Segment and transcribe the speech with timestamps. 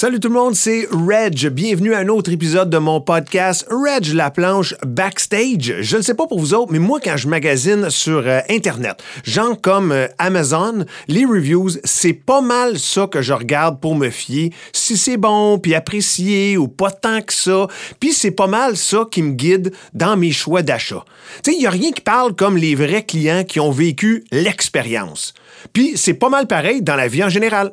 [0.00, 1.48] Salut tout le monde, c'est Reg.
[1.48, 5.74] Bienvenue à un autre épisode de mon podcast Reg la planche backstage.
[5.80, 9.02] Je ne sais pas pour vous autres, mais moi quand je magasine sur euh, internet,
[9.24, 14.08] gens comme euh, Amazon, les reviews, c'est pas mal ça que je regarde pour me
[14.08, 17.66] fier si c'est bon puis apprécié ou pas tant que ça.
[17.98, 21.04] Puis c'est pas mal ça qui me guide dans mes choix d'achat.
[21.42, 24.22] Tu sais, il y a rien qui parle comme les vrais clients qui ont vécu
[24.30, 25.34] l'expérience.
[25.72, 27.72] Puis c'est pas mal pareil dans la vie en général.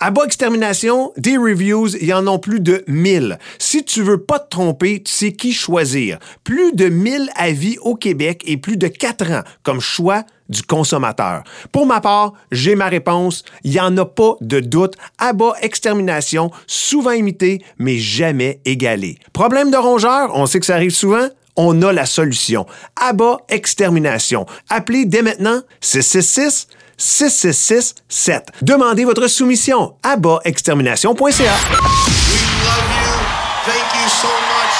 [0.00, 3.38] À bas extermination, des reviews, il y en a plus de 1000.
[3.58, 6.18] Si tu veux pas te tromper, tu sais qui choisir.
[6.44, 11.44] Plus de 1000 avis au Québec et plus de 4 ans comme choix du consommateur.
[11.72, 13.44] Pour ma part, j'ai ma réponse.
[13.62, 14.94] Il n'y en a pas de doute.
[15.18, 19.18] À extermination, souvent imité, mais jamais égalé.
[19.32, 22.64] Problème de rongeur, on sait que ça arrive souvent on a la solution.
[22.96, 24.46] Abat Extermination.
[24.70, 26.68] Appelez dès maintenant 666
[27.00, 28.52] 6667.
[28.60, 31.16] Demandez votre soumission à bas-extermination.ca.
[31.16, 31.54] We love
[33.00, 33.16] you.
[33.64, 34.74] Thank you so much.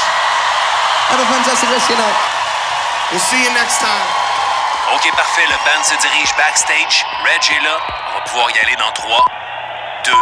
[1.10, 2.18] Have a fantastic rest of your night.
[3.10, 4.06] We'll see you next time.
[4.94, 5.46] OK, parfait.
[5.48, 7.04] Le band se dirige backstage.
[7.24, 7.78] Reg est là.
[8.10, 9.24] On va pouvoir y aller dans 3,
[10.04, 10.12] 2,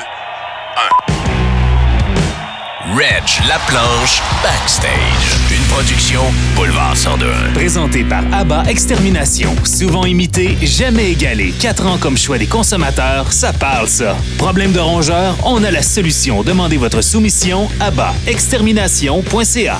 [2.95, 2.97] 1.
[2.97, 5.48] Reg, la planche, backstage.
[5.69, 6.22] Production
[6.56, 7.27] Boulevard 102.
[7.55, 9.55] Présenté par ABBA Extermination.
[9.64, 11.52] Souvent imité, jamais égalé.
[11.61, 14.16] Quatre ans comme choix des consommateurs, ça parle ça.
[14.39, 16.42] Problème de rongeur, on a la solution.
[16.42, 19.78] Demandez votre soumission à bas-extermination.ca.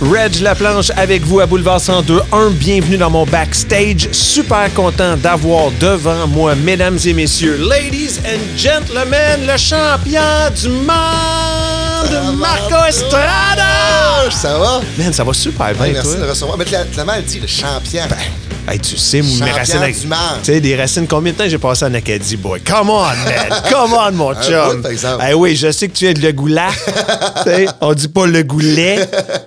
[0.00, 2.20] Reg Laplanche avec vous à Boulevard 102.
[2.32, 4.08] Un bienvenue dans mon backstage.
[4.10, 10.20] Super content d'avoir devant moi, mesdames et messieurs, ladies and gentlemen, le champion
[10.60, 10.88] du monde,
[12.36, 14.30] Marco Estrada!
[14.30, 14.80] Ça va?
[14.98, 16.16] Man, ça va super bien, Hey, merci toi.
[16.20, 16.58] de le recevoir.
[16.58, 16.64] Mais
[16.96, 18.02] l'as mal dit, le champion.
[18.68, 19.80] Hey, tu sais, mes racines.
[20.44, 22.60] Tu sais, des racines, combien de temps j'ai passé en Acadie, boy?
[22.60, 23.62] Come on, man!
[23.70, 24.86] Come on, mon chum!
[25.28, 26.70] Eh oui, je sais que tu es de Le Goulat.
[27.80, 29.00] On dit pas Le Goulet.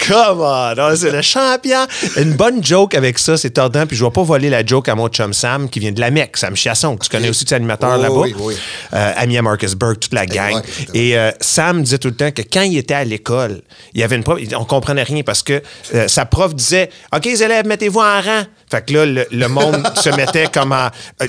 [0.06, 0.76] Come on!
[0.76, 1.88] Non, C'est le champion.
[2.18, 3.86] Une bonne joke avec ça, c'est tordant.
[3.88, 6.12] Puis je vais pas voler la joke à mon chum Sam, qui vient de la
[6.12, 8.16] Mecque, Sam Chiasson, que tu connais aussi, tu es animateur Oui, là-bas.
[8.16, 8.56] oui, oui.
[8.94, 10.62] Euh, ami à Marcusburg, toute la gang.
[10.94, 13.62] Et euh, Sam disait tout le temps que quand il était à l'école,
[13.94, 15.62] il y avait une prof, on comprenait rien parce que
[15.94, 18.44] euh, sa prof disait OK, les élèves, mettez-vous en rang.
[18.70, 20.88] Fait que là, le, le monde se mettait comme en,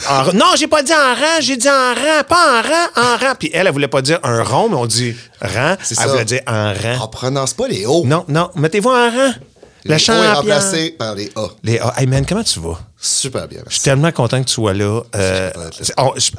[0.09, 3.17] en- Non, j'ai pas dit en rang, j'ai dit en rang, pas en rang, en
[3.19, 3.35] rang.
[3.39, 5.77] Puis elle, elle voulait pas dire un rond, mais on dit rang.
[5.83, 6.07] C'est Elle ça.
[6.09, 7.05] voulait dire en rang.
[7.05, 8.05] On prononce pas les O.
[8.07, 9.33] Non, non, mettez-vous en rang.
[9.85, 11.47] Les Le O est remplacé par les A.
[11.63, 11.95] Les A.
[11.99, 12.81] Hey man, comment tu vas?
[13.07, 13.61] Super bien.
[13.69, 15.03] Je suis tellement content que tu sois là.
[15.15, 15.51] Euh,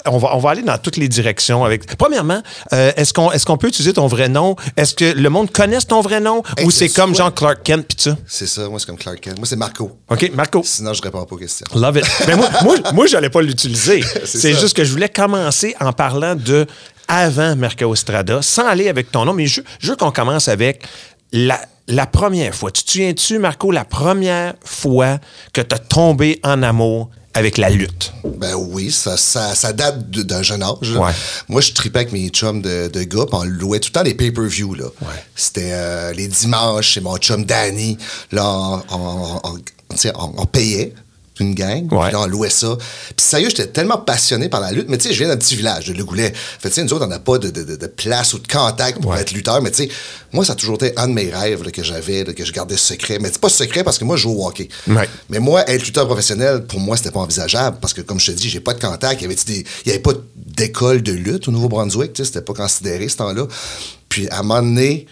[0.06, 1.64] on, va, on va aller dans toutes les directions.
[1.64, 1.96] avec.
[1.98, 2.42] Premièrement,
[2.74, 4.56] euh, est-ce qu'on est qu'on peut utiliser ton vrai nom?
[4.76, 6.44] Est-ce que le monde connaisse ton vrai nom?
[6.58, 8.18] Hey, ou c'est comme Jean Clark Kent pis ça?
[8.28, 9.38] C'est ça, moi c'est comme Clark Kent.
[9.38, 9.98] Moi c'est Marco.
[10.10, 10.62] OK, Marco.
[10.66, 11.66] Sinon je réponds pas aux questions.
[11.74, 12.06] Love it.
[12.28, 14.04] Mais moi, moi, moi j'allais pas l'utiliser.
[14.26, 16.66] C'est juste que je voulais commencer en parlant de
[17.08, 20.84] avant Marco Estrada, sans aller avec ton nom, mais je, je veux qu'on commence avec
[21.32, 22.72] la, la première fois.
[22.72, 25.20] Tu te souviens-tu, Marco, la première fois
[25.54, 28.14] que tu as tombé en amour avec la lutte?
[28.24, 30.92] Ben oui, ça, ça, ça date d'un jeune âge.
[30.96, 31.12] Ouais.
[31.48, 34.16] Moi, je tripais avec mes chums de, de gars, on louait tout le temps les
[34.16, 34.76] pay-per-view.
[35.36, 37.98] C'était euh, les dimanches, chez mon chum Danny.
[38.32, 39.60] Là, on, on-
[40.38, 40.94] on payait
[41.40, 42.04] une gang, Ouais.
[42.06, 42.78] puis là, on louait ça.
[43.16, 45.56] Puis sérieux, j'étais tellement passionné par la lutte, mais tu sais, je viens d'un petit
[45.56, 46.34] village, de Le Goulet.
[46.34, 49.02] Fait tu sais, nous autres, on n'a pas de, de- de- place ou de contact
[49.02, 49.22] pour Ouais.
[49.22, 49.90] être lutteur, mais tu sais,
[50.34, 52.78] moi, ça a toujours été un de mes rêves là, que j'avais, que je gardais
[52.78, 53.18] secret.
[53.20, 54.68] Mais c'est pas secret parce que moi, je joue au hockey.
[54.88, 55.08] Ouais.
[55.30, 58.38] Mais moi, être lutteur professionnel, pour moi, c'était pas envisageable parce que, comme je te
[58.38, 59.22] dis, j'ai pas de contact.
[59.22, 62.28] Il y avait des, il y avait pas d'école de lutte au Nouveau-Brunswick, tu sais,
[62.28, 63.48] c'était pas considéré ce temps-là.
[64.10, 65.06] Puis à un moment donné,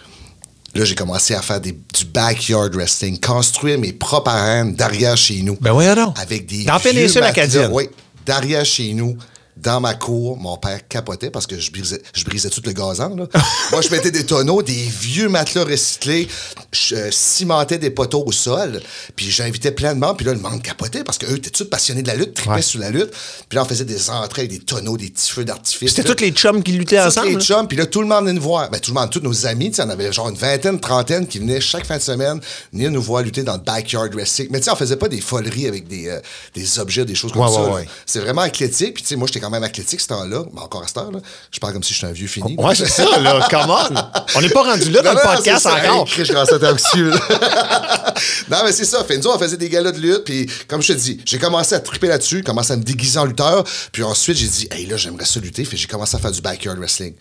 [0.75, 5.41] là, j'ai commencé à faire des- du backyard wrestling, construire mes propres arènes derrière chez
[5.41, 5.58] nous.
[5.62, 6.19] Ben voyons donc.
[6.19, 7.69] Avec des Dans péninsule acadienne.
[7.72, 7.90] Oui,
[8.25, 9.16] derrière chez nous.
[9.58, 13.16] Dans ma cour, mon père capotait parce que je brisais, je brisais tout le gazon.
[13.16, 13.28] Là.
[13.72, 16.28] Moi, je mettais des tonneaux, des vieux matelas recyclés,
[16.74, 18.82] je euh, cimentais des poteaux au sol,
[19.16, 22.02] puis j'invitais plein de monde, puis là, le monde capotait parce qu'eux étaient tous passionnés
[22.04, 22.62] de la lutte, tripaient Ouais.
[22.62, 23.12] sur la lutte.
[23.48, 25.94] Puis là, on faisait des entrées avec des tonneaux, des petits feux d'artifice.
[25.96, 27.28] C'était tous les chums qui luttaient tous ensemble?
[27.30, 27.40] les là?
[27.40, 28.70] chums, puis là, tout le monde venait nous voir.
[28.70, 31.28] Ben, tout le monde, tous nos amis, tu sais, on avait genre une vingtaine, trentaine
[31.28, 32.42] qui venaient chaque fin de semaine
[32.74, 34.50] venir nous voir lutter dans le backyard wrestling.
[34.51, 36.19] Mais tu sais, on faisait pas des foleries avec des, euh,
[36.54, 37.72] des objets, des choses comme Ouais, ça.
[37.72, 37.88] ouais.
[38.06, 38.96] C'est vraiment athlétique.
[38.96, 40.44] Puis tu sais, moi, j'étais quand même athlétique ce temps-là.
[40.53, 41.19] Mais encore à cette heure, là,
[41.51, 42.56] je parle comme si j'étais un vieux fini.
[42.57, 43.47] Ouais, c'est ça, là.
[43.50, 43.89] Come on.
[44.36, 46.07] On n'est pas rendu là dans Non, le non, podcast encore.
[46.18, 46.33] Hey, je
[48.50, 49.03] non, mais c'est ça.
[49.03, 50.24] Fait, nous, on faisait des galas de lutte.
[50.24, 53.25] Puis, comme je te dis, j'ai commencé à triper là-dessus, commencé à me déguiser en
[53.25, 53.63] lutteur.
[53.92, 55.63] Puis ensuite, j'ai dit, hey, là, j'aimerais ça lutter.
[55.65, 57.13] Fait, j'ai commencé à faire du backyard wrestling.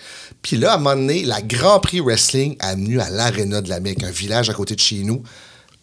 [0.43, 3.69] Puis là, à un moment donné, la Grand Prix Wrestling a venu à l'Arena de
[3.69, 5.23] la Mecque, un village à côté de chez nous.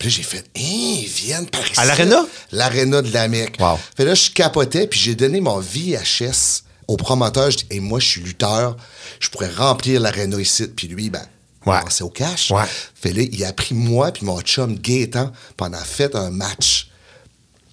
[0.02, 1.80] Puis là, j'ai fait, hein, ils viennent par ici.
[1.80, 2.26] À l'Arena?
[2.52, 3.58] L'Arena de la Mecque.
[3.60, 3.78] Wow.
[3.96, 8.00] Fait là, je capotais, puis j'ai donné mon VHS au promoteur, je dis, hey, moi,
[8.00, 8.78] je suis lutteur,
[9.20, 10.66] je pourrais remplir l'aréna ici.
[10.76, 11.22] Puis lui, ben,
[11.68, 11.78] Ouais.
[11.90, 12.50] c'est au cash.
[12.50, 12.64] Ouais.
[12.96, 16.88] Fait là, il a pris moi puis mon chum Gaétan, a fait un match.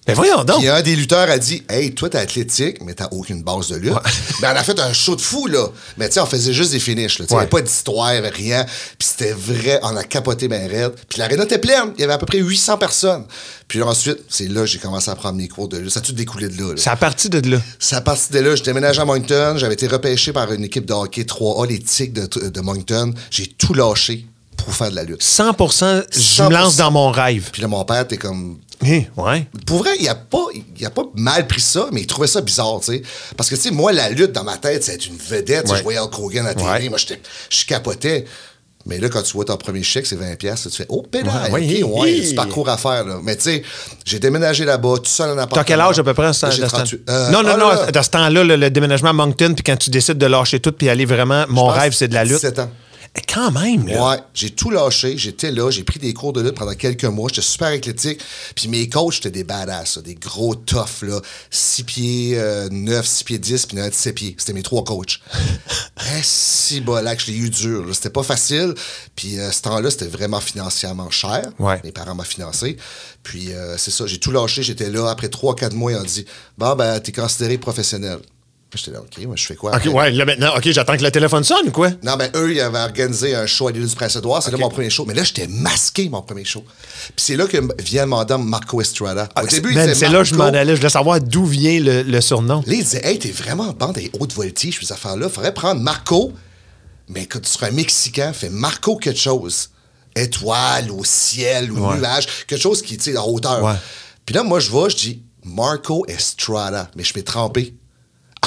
[0.09, 0.59] Mais voyons donc.
[0.59, 3.75] Puis un des lutteurs a dit Hey, toi, t'es athlétique, mais t'as aucune base de
[3.77, 3.93] lutte.
[4.41, 5.67] Ben, on a fait un show de fou, là.
[5.97, 7.25] Mais tu sais, on faisait juste des finishes, là.
[7.27, 7.41] Il n'y Ouais.
[7.43, 8.65] avait pas d'histoire, rien.
[8.97, 10.93] Puis c'était vrai, on a capoté ben raide.
[11.09, 11.93] Puis l'aréna était pleine.
[11.97, 13.23] Il y avait à peu près 800 personnes.
[13.67, 15.91] Puis ensuite, c'est là que j'ai commencé à prendre mes cours de lutte.
[15.91, 16.69] Ça a tout découlé de là.
[16.69, 16.73] là.
[16.77, 17.61] C'est à partir de là.
[17.77, 18.55] Ça a parti de là.
[18.55, 19.55] J'ai déménagé à Moncton.
[19.57, 23.13] J'avais été repêché par une équipe de hockey 3A, les Tigres de, de Moncton.
[23.29, 24.25] J'ai tout lâché
[24.57, 25.21] pour faire de la lutte.
[25.21, 26.51] 100 je me 100%.
[26.51, 27.49] lance dans mon rêve.
[27.51, 29.45] Puis là, mon père était comme Hé, ouais.
[29.65, 30.45] pour vrai, il a pas,
[30.79, 33.01] il a pas mal pris ça, mais il trouvait ça bizarre, tu sais.
[33.35, 35.67] Parce que, tu sais, moi, la lutte dans ma tête, c'est une vedette.
[35.69, 35.77] Ouais.
[35.79, 36.89] Je voyais Hulk Hogan à la télé, Ouais.
[36.89, 38.25] moi, je capotais.
[38.85, 41.51] Mais là, quand tu vois ton premier chèque, c'est 20$, piastres, tu fais, oh, pédale,
[41.51, 42.29] Ouais, ouais, ok, ouais, hi.
[42.29, 43.19] du parcours à faire, là.
[43.21, 43.63] Mais tu sais,
[44.05, 45.55] j'ai déménagé là-bas, tout seul en appartement.
[45.57, 47.01] T'as quel âge à peu près ce 38.
[47.09, 49.75] Euh, non, non, ah, non, dans ce temps-là, le, le déménagement à Moncton, puis quand
[49.75, 51.45] tu décides de lâcher tout, puis aller vraiment.
[51.49, 52.35] Mon rêve, c'est de la lutte.
[52.35, 52.71] 17 ans.
[53.15, 54.09] Eh, Quand même, là.
[54.09, 57.29] Ouais, j'ai tout lâché, j'étais là, j'ai pris des cours de lutte pendant quelques mois,
[57.29, 58.21] j'étais super athlétique,
[58.55, 61.19] puis mes coachs étaient des badass, là, des gros toughs, là,
[61.49, 64.35] 6 pieds euh, 9, 6 pieds 10, puis un de 7 pieds.
[64.37, 65.19] C'était mes trois coachs.
[66.01, 67.93] Eh, si, bolac, je l'ai eu dur, là.
[67.93, 68.73] c'était pas facile,
[69.17, 71.41] puis euh, ce temps-là, c'était vraiment financièrement cher.
[71.59, 71.79] Ouais.
[71.83, 72.77] Mes parents m'ont financé,
[73.21, 76.25] puis euh, c'est ça, j'ai tout lâché, j'étais là, après 3-4 mois, ils ont dit,
[76.57, 78.19] bon, ben, t'es considéré professionnel.
[78.75, 79.71] J'étais là, OK, moi, je fais quoi?
[79.71, 79.89] OK, après?
[79.89, 81.89] ouais, là maintenant, OK, j'attends que le téléphone sonne ou quoi?
[82.03, 84.43] Non, mais eux, ils avaient organisé un show à l'île du Prince-Édouard.
[84.43, 85.05] C'est là mon premier show.
[85.05, 86.63] Mais là, j'étais masqué, mon premier show.
[87.07, 89.27] Puis c'est là que vient madame Marco Estrada.
[89.41, 90.73] Au début, Man, disait c'est là que je m'en allais.
[90.75, 92.63] Je voulais savoir d'où vient le, le surnom.
[92.67, 95.29] Là, il disait, hey, t'es vraiment bande des hautes voltiges, ces affaires-là.
[95.29, 96.31] Faudrait prendre Marco,
[97.07, 99.71] mais quand tu seras un Mexicain, fais Marco quelque chose.
[100.15, 101.97] Étoile, au ciel, ou Ouais.
[101.97, 103.63] nuage, quelque chose qui, tu sais, en hauteur.
[103.63, 103.73] Ouais.
[104.27, 107.73] Puis là, moi, je vais, je dis Marco Estrada, mais je m'ai trompé.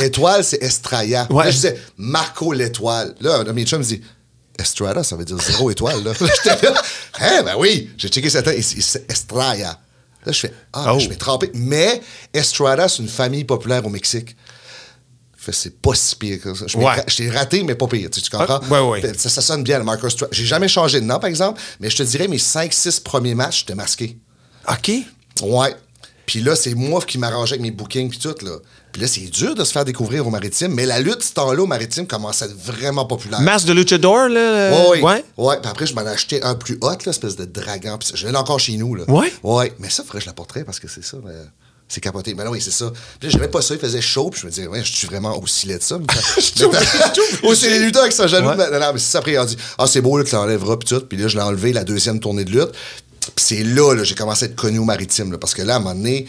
[0.00, 1.26] Étoile, c'est Estraya.
[1.30, 1.44] Ouais.
[1.44, 3.14] Là, je disais Marco l'étoile.
[3.20, 4.00] Là, un de mes chums me dit
[4.58, 6.02] Estrada, ça veut dire zéro étoile.
[6.04, 6.82] Là, j'étais là.
[7.20, 8.42] Hein, ben oui, j'ai checké ça.
[8.44, 9.78] C'est Estraya.
[10.24, 10.98] Là, je fais Ah, Oh.
[10.98, 11.50] je m'ai trompé.
[11.54, 12.00] Mais
[12.32, 14.36] Estrada, c'est une famille populaire au Mexique.
[15.50, 16.66] C'est pas si pire que ça.
[16.68, 17.02] Je Ouais.
[17.04, 18.08] t'ai raté, mais pas pire.
[18.10, 18.60] Tu, tu comprends?
[18.62, 19.00] Ah, ouais, ouais.
[19.00, 20.30] Fait, Ça, ça sonne bien, le Marco Estrada.
[20.32, 23.60] J'ai jamais changé de nom, par exemple, mais je te dirais, mes 5-6 premiers matchs,
[23.60, 24.16] j'étais masqué.
[24.68, 24.92] OK.
[25.42, 25.74] Ouais.
[26.26, 28.56] Puis là, c'est moi qui m'arrangeais avec mes bookings puis tout, là.
[28.92, 31.62] Puis là, c'est dur de se faire découvrir au maritime, mais la lutte, ce temps-là,
[31.62, 33.40] au maritime, commence à être vraiment populaire.
[33.40, 34.70] Masque de luchador, là?
[34.70, 35.02] Ouais, ouais.
[35.02, 35.24] Ouais.
[35.38, 35.56] Ouais.
[35.62, 37.96] Puis après, je m'en ai acheté un plus hot, là, espèce de dragon.
[37.98, 39.04] Puis je l'ai encore chez nous, là.
[39.08, 39.32] Ouais?
[39.42, 39.72] Ouais.
[39.78, 41.16] Mais ça, faudrait que je l'apporterais parce que c'est ça.
[41.24, 41.32] mais
[41.88, 42.34] C'est capoté.
[42.34, 42.90] Mais non, oui, c'est ça.
[43.18, 43.72] Puis là, j'aimais pas ça.
[43.74, 44.28] Il faisait chaud.
[44.30, 45.96] Puis je me disais, ouais, je suis vraiment aussi laid de ça.
[47.44, 48.48] Ou c'est les lutteurs qui sont jaloux.
[48.48, 48.56] Ouais.
[48.70, 49.18] Non, non, mais c'est ça.
[49.18, 50.76] Après, ils ont dit, ah, c'est beau, là, tu l'enlèveras.
[50.76, 51.00] Puis tout.
[51.06, 52.72] Puis là, je l'ai enlevé la deuxième tournée de lutte.
[53.34, 55.32] Puis c'est là, là, j'ai commencé à être connu au maritime.
[55.32, 56.26] là, parce que là, à un moment donné,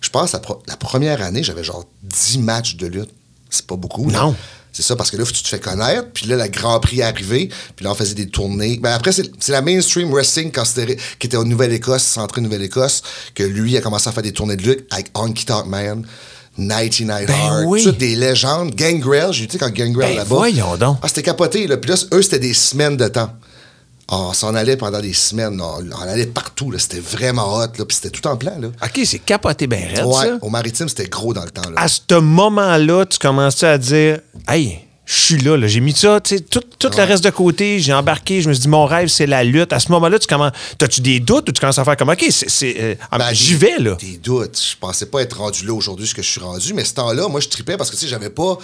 [0.00, 3.10] je pense, la, la première année, j'avais genre 10 matchs de lutte.
[3.50, 4.08] C'est pas beaucoup.
[4.10, 4.20] là.
[4.20, 4.34] Non.
[4.72, 6.08] C'est ça, parce que là, tu te fais connaître.
[6.12, 7.48] Puis là, le Grand Prix est arrivé.
[7.74, 8.78] Puis là, on faisait des tournées.
[8.82, 13.02] Ben après, c'est c'est la mainstream wrestling considérée, qui était en Nouvelle-Écosse, centrée Nouvelle-Écosse,
[13.34, 16.04] que lui a commencé à faire des tournées de lutte avec Honky Tonk Man,
[16.58, 17.84] Nighty Night Ben Heart, oui.
[17.84, 18.74] toutes des légendes.
[18.74, 20.36] Gangrel, j'ai été quand Gangrel Ben là-bas.
[20.36, 20.98] voyons donc.
[21.00, 21.66] Ah, c'était capoté.
[21.66, 21.78] Là.
[21.78, 23.30] Puis là, eux, c'était des semaines de temps.
[24.08, 25.60] On s'en allait pendant des semaines.
[25.60, 26.70] On, on allait partout.
[26.70, 26.78] là.
[26.78, 27.66] C'était vraiment hot.
[27.78, 27.84] Là.
[27.84, 28.56] Puis c'était tout en plan.
[28.58, 28.68] Là.
[28.82, 30.38] OK, c'est capoté ben raide, Ouais, ça.
[30.42, 31.68] au maritime, c'était gros dans le temps.
[31.68, 31.74] Là.
[31.76, 35.66] À ce moment-là, tu commences à dire Hey, je suis là, là.
[35.68, 38.54] j'ai mis ça, tu sais, tout, tout le reste de côté, j'ai embarqué, je me
[38.54, 39.72] suis dit, mon rêve, c'est la lutte.
[39.72, 40.52] À ce moment-là, tu commences.
[40.82, 43.32] As-tu des doutes ou tu commences à faire comme OK, c'est, c'est, euh, ah, Ben,
[43.32, 43.96] j'y vais, là.
[44.00, 44.60] Des doutes.
[44.60, 47.28] Je pensais pas être rendu là aujourd'hui, ce que je suis rendu, mais ce temps-là,
[47.28, 48.58] moi, je tripais parce que, tu sais, j'avais pas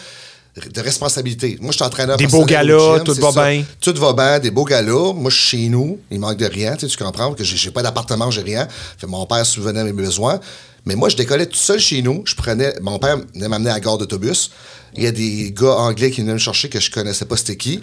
[0.54, 1.56] de responsabilité.
[1.60, 3.48] Moi, je suis entraîneur Des beaux galas, gym, tout va ça.
[3.50, 3.64] bien.
[3.80, 5.12] Tout va bien, des beaux galas.
[5.14, 7.70] Moi, je suis chez nous, il manque de rien, tu sais, tu comprends, que j'ai
[7.70, 8.68] pas d'appartement, j'ai rien.
[8.98, 10.40] Fait, mon père souvenait à mes besoins.
[10.84, 12.22] Mais moi, je décollais tout seul chez nous.
[12.26, 12.74] Je prenais.
[12.82, 14.50] Mon père venait m'amener à la gare d'autobus.
[14.96, 17.56] Il y a des gars anglais qui venaient me chercher que je connaissais pas c'était
[17.56, 17.78] qui.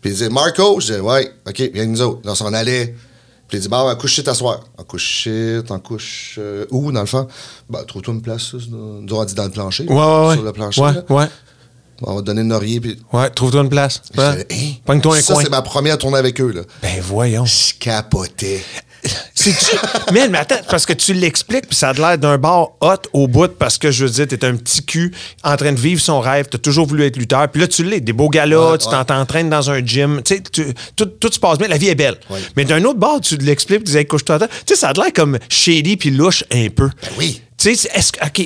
[0.00, 2.20] Puis il disait Marco, je disais Ouais, OK, viens nous autres.
[2.24, 2.94] Là, on s'en allait.
[3.48, 4.60] Puis il dit Bon, on couche shit t'asseoir.
[4.78, 5.28] On couche
[5.82, 7.26] couche euh, où, dans le fond?
[7.68, 9.84] Ben, trouve-toi une place, dans- nous, on dit dans le plancher.
[9.88, 10.34] Ouais, ouais, ouais.
[10.34, 10.80] Sur le plancher.
[10.80, 11.04] Ouais, là.
[11.10, 11.26] ouais.
[12.04, 12.80] On va te donner Norier.
[12.80, 12.98] Puis.
[13.12, 14.00] Ouais, trouve-toi une place.
[14.18, 14.36] Hein?
[14.84, 15.42] Pogne-toi un ça, coin.
[15.42, 16.52] c'est ma première tournée avec eux.
[16.52, 16.62] Là.
[16.82, 17.44] Ben voyons.
[17.44, 18.62] Je capotais.
[19.34, 19.76] C'est-tu.
[20.12, 23.26] mais, mais attends, parce que tu l'expliques, puis ça a l'air d'un bar hot au
[23.26, 26.20] bout, parce que je veux dire, t'es un petit cul en train de vivre son
[26.20, 28.86] rêve, t'as toujours voulu être lutteur, puis là, tu l'es, des beaux galas, Ouais, tu
[28.86, 28.92] ouais.
[28.92, 31.96] t'en- t'entraînes dans un gym, tu sais, tout, tout se passe bien, la vie est
[31.96, 32.14] belle.
[32.30, 32.38] Ouais.
[32.56, 34.38] Mais d'un autre bar, tu l'expliques, tu disais, couche-toi.
[34.38, 36.86] Tu sais, ça a l'air comme shady puis louche un peu.
[37.02, 37.42] Ben oui.
[37.70, 37.86] Est-ce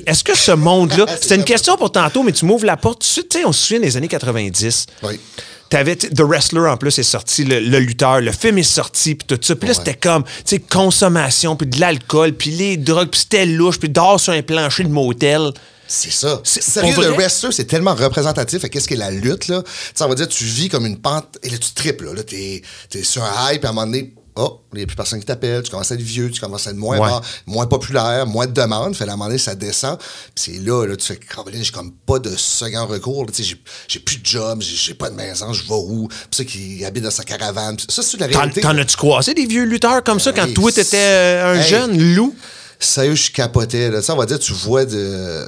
[0.06, 1.06] est-ce que ce monde-là.
[1.20, 3.28] C'est une question pour tantôt, mais tu m'ouvres la porte tout de suite.
[3.30, 4.86] Tu sais, on se souvient des années 90.
[5.02, 5.20] Oui.
[5.68, 9.26] T'avais, The Wrestler en plus est sorti, le, le lutteur, le film est sorti, puis
[9.26, 9.56] tout ça.
[9.56, 9.78] Puis là, Ouais.
[9.84, 13.88] c'était comme, tu sais, consommation, puis de l'alcool, puis les drogues, puis c'était louche, puis
[13.88, 15.50] dehors sur un plancher de motel.
[15.88, 16.40] C'est ça.
[16.44, 18.60] Sérieux, le wrestler, c'est tellement représentatif.
[18.60, 19.62] Fait qu'est-ce qu'est la lutte, là?
[19.62, 22.14] Tu sais, on va dire, tu vis comme une pente, et là, tu triples, là.
[22.14, 24.86] Là, t'es, t'es sur un hype, puis à un moment donné, oh, il n'y a
[24.86, 27.08] plus personne qui t'appelle, tu commences à être vieux, tu commences à être moins Ouais.
[27.08, 28.94] rare, moins populaire, moins de demandes.
[28.94, 29.98] Fait à un moment donné, ça descend.
[29.98, 31.18] Puis c'est là, là, tu fais,
[31.52, 33.26] j'ai comme pas de second recours.
[33.32, 33.56] Tu j'ai,
[33.88, 36.08] j'ai plus de job, j'ai, j'ai pas de maison, je vais où?
[36.08, 37.76] Puis ça qui habite dans sa caravane.
[37.76, 38.60] Puis ça, c'est la réalité.
[38.60, 41.68] t'en as-tu croisé des vieux lutteurs comme ça quand Hey, toi, t'étais euh, un hey.
[41.68, 42.34] jeune loup?
[42.78, 44.02] Sérieux, je capotais, là.
[44.02, 45.46] Tu on va dire, tu vois de,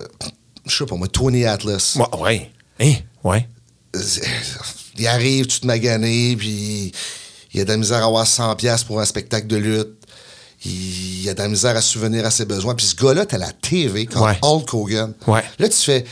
[0.66, 1.96] je sais pas moi, Tony Atlas.
[1.96, 2.18] Ouais.
[2.18, 2.50] Ouais.
[2.80, 2.94] Hein?
[3.22, 3.46] Ouais.
[4.96, 6.92] il arrive tout magané, puis
[7.54, 9.88] il a de la misère à avoir 100$ piastres pour un spectacle de lutte.
[10.64, 12.74] Il, il a de la misère à souvenir à ses besoins.
[12.74, 14.38] Puis ce gars-là, t'as la TV comme Ouais.
[14.42, 15.12] Hulk Hogan.
[15.26, 15.42] Ouais.
[15.58, 16.04] Là, tu fais.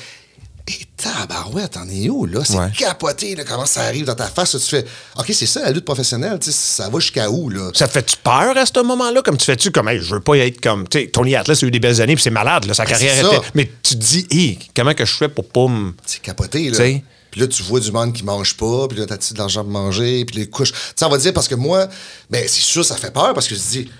[0.68, 2.40] Et tabarouette, t'en es où, là?
[2.44, 2.72] C'est Ouais.
[2.76, 4.54] capoté, là, comment ça arrive dans ta face.
[4.54, 4.84] là, tu fais,
[5.16, 7.70] OK, c'est ça, la lutte professionnelle, tu sais, ça va jusqu'à où, là?
[7.72, 9.22] Ça te fait-tu peur à ce moment-là?
[9.22, 10.88] Comme tu fais-tu comme, hey, je veux pas être comme.
[10.88, 13.14] Tu sais, Tony Atlas a eu des belles années, puis c'est malade, là, sa carrière
[13.22, 13.36] Ben, ça.
[13.36, 13.46] était.
[13.54, 15.92] Mais tu te dis, hé, comment que je fais pour pas me.
[16.04, 16.72] C'est capoté, là.
[16.72, 17.04] T'sais.
[17.36, 19.70] Puis là, tu vois du monde qui mange pas, puis là, t'as-tu de l'argent pour
[19.70, 20.72] manger, puis les couches.
[20.72, 21.86] Tu sais, on va dire, parce que moi,
[22.30, 23.90] ben, c'est sûr, ça fait peur, parce que je dis,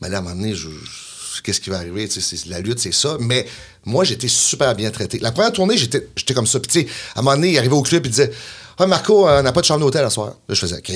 [0.00, 2.08] mais là, à un moment donné, je- je- qu'est-ce qui va arriver?
[2.08, 3.18] Tu sais, c'est- la lutte, c'est ça.
[3.20, 3.46] Mais
[3.84, 5.18] moi, j'étais super bien traité.
[5.18, 6.58] La première tournée, j'étais j'étais comme ça.
[6.58, 8.32] Puis, tu sais, à un moment donné, il arrivait au club, il disait,
[8.78, 10.28] ah, Marco, euh, on n'a pas de chambre d'hôtel à soir.
[10.48, 10.90] Là, je faisais, OK.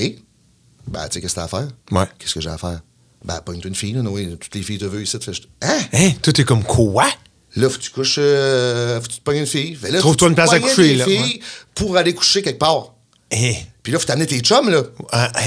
[0.89, 1.69] Ben, tu sais, qu'est-ce que t'as à faire?
[1.91, 2.07] Ouais.
[2.19, 2.81] Qu'est-ce que j'ai à faire?
[3.23, 4.27] Ben, pas une, fille, là, Noé.
[4.41, 5.19] Toutes les filles te veulent ici.
[5.61, 5.79] Hein?
[5.93, 6.13] Hein?
[6.23, 7.07] Tout est comme quoi?
[7.57, 9.77] Là, faut que tu couches, euh, faut que tu te pognes une fille.
[9.99, 11.05] Trouve-toi une place à coucher, là,
[11.75, 12.95] pour aller coucher quelque part.
[13.33, 13.53] Hein?
[13.83, 14.83] Puis là, faut t'amener tes chums, là.
[15.13, 15.41] Ah, hein,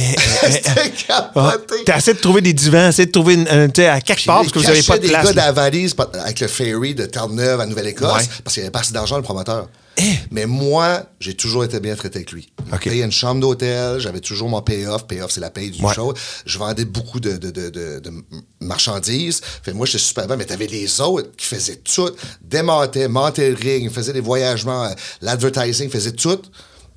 [0.43, 0.71] hein, C'était
[1.09, 1.75] Ah, capoté.
[1.85, 4.25] T'as essayé de trouver des divans, essayé de trouver une, un- tu sais, à quelque
[4.25, 5.09] part parce que vous avez pas de place.
[5.09, 5.31] des gars là.
[5.31, 8.27] de la valise avec le ferry de Terre-Neuve à Nouvelle-Écosse Ouais.
[8.43, 9.67] parce qu'il n'y avait pas assez d'argent, le promoteur.
[9.97, 10.15] Eh.
[10.31, 12.51] Mais moi, j'ai toujours été bien traité avec lui.
[12.71, 15.05] Il payait une chambre d'hôtel, j'avais toujours mon payoff.
[15.07, 15.93] Payoff, c'est la paye du Ouais.
[15.93, 16.13] show.
[16.45, 18.11] Je vendais beaucoup de, de, de, de- de
[18.59, 19.41] marchandises.
[19.61, 22.09] Fait, moi, j'étais super bien, mais t'avais les autres qui faisaient tout,
[22.41, 26.39] démontaient, montaient le ring, faisaient des voyagements, euh, l'advertising, faisaient tout.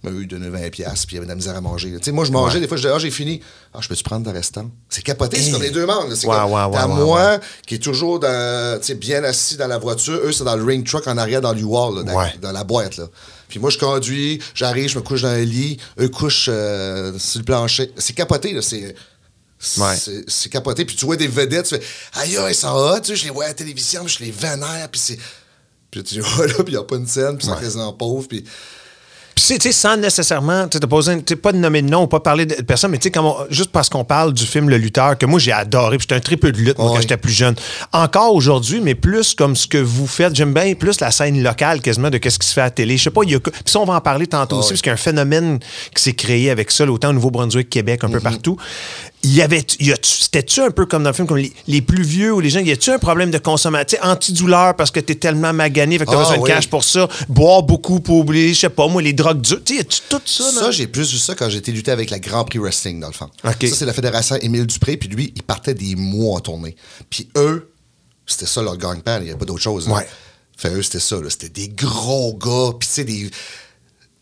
[0.07, 1.91] Mais eux, ils donnaient 20$, piastres, puis il y avait de la misère à manger.
[1.93, 3.41] Tu sais, moi, je mangeais, des fois, je disais, ah, j'ai fini.
[3.75, 4.71] Ah, je peux-tu prendre de restant?
[4.89, 5.99] C'est capoté, c'est comme les deux là.
[6.15, 9.67] C'est Ouais, comme, ouais, t'as ouais, ouais, moi, qui est toujours dans, bien assis dans
[9.67, 10.19] la voiture.
[10.25, 12.35] Eux, c'est dans le ring truck en arrière, dans l'U-Wall, là, dans, Ouais.
[12.41, 12.97] dans la boîte.
[12.97, 13.09] Là.
[13.49, 15.79] Puis moi, je conduis, j'arrive, je me couche dans un lit.
[16.01, 17.93] Eux couchent euh, sur le plancher.
[17.97, 18.63] C'est capoté, là.
[18.63, 18.95] C'est.
[19.79, 19.95] Ouais.
[20.29, 20.85] C'est capoté.
[20.85, 21.83] Puis tu vois des vedettes, tu fais
[22.21, 23.01] Aïe, aïe, ils sont hot.
[23.01, 24.89] Tu sais, je les vois à la télévision, puis je les vénère.
[24.91, 25.19] Puis c'est.
[25.91, 27.57] Puis tu dis, oh là, puis il n'y a pas une scène, puis ils sont
[27.57, 28.29] quasiment pauvres.
[28.29, 28.45] Puis.
[29.37, 31.91] Puis, tu sais, tu sais, sans nécessairement, tu t'as pas besoin, pas de nommer de
[31.91, 34.71] nom ou pas parler de personne, mais tu sais, juste parce qu'on parle du film
[34.71, 37.19] Le Lutteur, que moi j'ai adoré, puis j'étais un triple de lutte, moi, quand j'étais
[37.19, 37.55] plus jeune.
[37.93, 41.83] Encore aujourd'hui, mais plus comme ce que vous faites, j'aime bien plus la scène locale
[41.83, 42.97] quasiment de qu'est-ce qui se fait à la télé.
[42.97, 43.41] Je sais pas, il y a.
[43.41, 45.59] Puis ça, on va en parler tantôt aussi, parce qu'il y a un phénomène
[45.95, 48.57] qui s'est créé avec ça, autant au Nouveau-Brunswick, Québec, un peu partout.
[49.29, 49.65] Il y avait.
[49.81, 52.33] il y a- C'était-tu un peu comme dans le film, comme les, les plus vieux
[52.33, 55.99] ou les gens, y a-tu un problème de consommation, antidouleur parce que t'es tellement magané,
[55.99, 58.69] fait que t'as Ah, besoin de cash pour ça, boire beaucoup pour oublier, je sais
[58.71, 59.63] pas, moi, les drogues dures.
[59.65, 60.51] Tu a-tu tout ça?
[60.53, 63.13] Ça, j'ai plus vu ça quand j'étais lutté avec la Grand Prix Wrestling, dans le
[63.15, 63.29] fond.
[63.69, 66.77] Ça, c'est la fédération Émile Dupré, puis lui, il partait des mois en tournée.
[67.11, 67.71] Puis eux,
[68.27, 69.89] c'était ça leur gang-pan, il n'y avait pas d'autre chose.
[69.89, 69.95] là.
[69.95, 70.07] Ouais.
[70.57, 71.29] Fait eux, c'était ça, là.
[71.31, 73.31] C'était des gros gars, puis tu sais, des...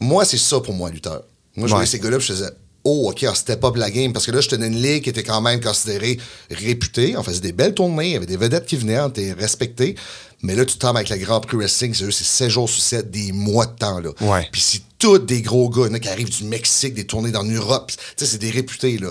[0.00, 1.22] Moi, c'est ça pour moi, lutteur.
[1.56, 2.50] Moi, je voyais ces gars-là, puis je faisais...
[2.84, 4.12] Oh, OK, on step up la game.
[4.12, 6.18] Parce que là, j'étais dans une ligue qui était quand même considérée
[6.50, 7.16] réputée.
[7.16, 8.08] On faisait des belles tournées.
[8.08, 9.94] Il y avait des vedettes qui venaient, on était respectés.
[10.42, 11.94] Mais là, tu tombes avec le Grand Prix Wrestling.
[11.94, 14.00] C'est eux, c'est 7 jours sur 7, des mois de temps.
[14.00, 14.10] Là.
[14.20, 14.46] Ouais.
[14.52, 15.86] Puis c'est tous des gros gars.
[15.86, 17.90] A qui arrivent du Mexique, des tournées dans l'Europe.
[17.90, 19.10] Tu sais, c'est des réputés, là.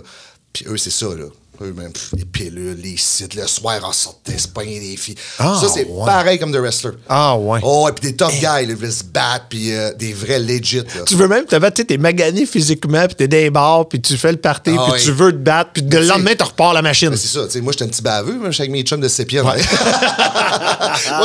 [0.53, 1.25] Puis eux, c'est ça, là.
[1.61, 5.15] Eux, même, pff, les pilules, les sites, le soir, en sortait, se pogner des filles.
[5.37, 6.05] Ah, ça, c'est ouais.
[6.05, 6.97] pareil comme des wrestlers.
[7.07, 7.59] Ah, ouais.
[7.61, 10.39] Oh, et puis des top guys, là, ils veulent se battre, puis euh, des vrais
[10.39, 11.03] legit, là.
[11.05, 14.17] Tu veux même, tu sais, t'es magané physiquement, puis t'es dans les bars, puis tu
[14.17, 16.73] fais le party, Ah puis tu veux te battre, puis le tu lendemain, tu repars
[16.73, 17.09] la machine.
[17.11, 18.99] Mais c'est ça, tu sais, moi, j'étais un petit baveux, moi, j'étais avec mes chums
[19.01, 19.43] de sépia.
[19.43, 19.55] moi,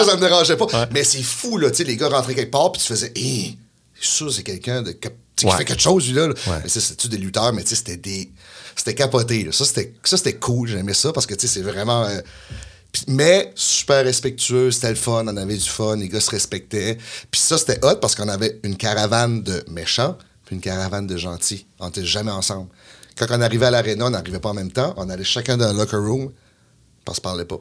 [0.05, 0.67] ça me dérangeait pas.
[0.93, 3.57] Mais c'est fou, là, tu sais, les gars rentraient quelque part, puis tu faisais, hé,
[4.01, 4.93] c'est sûr, c'est quelqu'un de.
[4.93, 5.09] tu
[5.47, 5.53] Ouais.
[5.53, 6.27] qui fait quelque chose, lui, là.
[6.29, 6.35] là.
[6.49, 6.59] Ouais.
[6.65, 8.29] Mais ça, c'était-tu des lutteurs, mais tu sais, c'était des.
[8.79, 9.49] C'était capoté.
[9.51, 12.05] Ça, c'était cool, j'aimais ça, parce que, tu sais, c'est vraiment.
[12.05, 12.21] euh,
[13.07, 16.97] mais super respectueux, c'était le fun, on avait du fun, les gars se respectaient.
[17.31, 20.17] Puis ça, c'était hot parce qu'on avait une caravane de méchants,
[20.47, 21.67] puis une caravane de gentils.
[21.81, 22.69] On était jamais ensemble.
[23.17, 25.67] Quand on arrivait à l'aréna, on n'arrivait pas en même temps, on allait chacun dans
[25.67, 27.61] un locker room, puis on se parlait pas.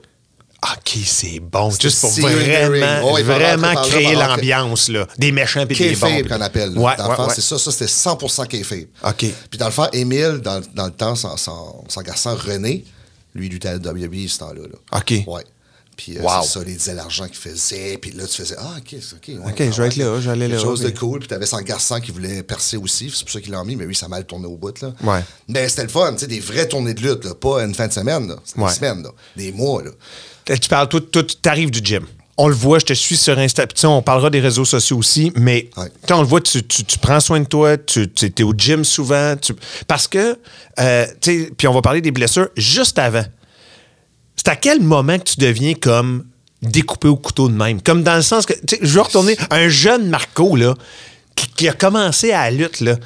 [0.76, 1.70] OK, c'est bon.
[1.80, 5.08] Juste pour vraiment, Ouais, vraiment créer l'ambiance, là.
[5.18, 6.24] Des méchants puis des bons.
[6.28, 6.74] Qu'on appelle.
[6.74, 6.82] là.
[6.82, 7.58] Ouais, dans le fond, c'est ça.
[7.58, 8.88] Ça, c'était 100% kayfabe.
[9.04, 9.26] OK.
[9.50, 12.84] Puis dans le fond, Émile, dans, dans le temps, son, son, son garçon René,
[13.36, 14.62] lui, il luttait à WWE ce temps-là.
[14.64, 14.98] là.
[15.00, 15.14] OK.
[15.28, 15.44] Ouais.
[15.96, 16.44] Puis euh, Wow.
[16.44, 17.98] c'est ça, il disait l'argent qu'il faisait.
[17.98, 19.28] Puis là, tu faisais Ah, OK, OK.
[19.30, 21.20] ouais, OK, je vais être là, Quelque là, chose de cool.
[21.20, 23.10] Puis t'avais son garçon qui voulait percer aussi.
[23.12, 23.76] C'est pour ça qu'il l'a mis.
[23.76, 24.80] Mais oui, ça a mal tourné au bout.
[24.82, 24.94] Là.
[25.04, 25.24] Ouais.
[25.48, 26.14] Mais c'était le fun.
[26.14, 27.26] Tu sais, des vraies tournées de lutte.
[27.26, 28.28] Là, pas une fin de semaine.
[28.28, 28.36] là.
[28.46, 28.70] C'était Ouais.
[28.70, 29.04] des semaines.
[29.04, 29.10] Là.
[29.36, 29.82] Des mois.
[29.84, 29.90] Là.
[30.48, 32.06] Tu parles, toi, tu t'arrives du gym.
[32.40, 33.66] on le voit, je te suis sur Insta.
[33.86, 35.88] On parlera des réseaux sociaux aussi, mais Ouais.
[36.12, 39.36] on le voit, tu, tu- tu prends soin de toi, tu es au gym souvent.
[39.42, 39.54] tu-
[39.88, 40.38] parce que,
[40.80, 43.26] euh, tu sais, puis on va parler des blessures juste avant.
[44.36, 46.26] C'est à quel moment que tu deviens comme
[46.62, 47.82] découpé au couteau de même?
[47.82, 50.76] Comme dans le sens que, tu sais, je veux retourner, un jeune Marco, là,
[51.36, 52.98] qui, qui a commencé à la lutte, là,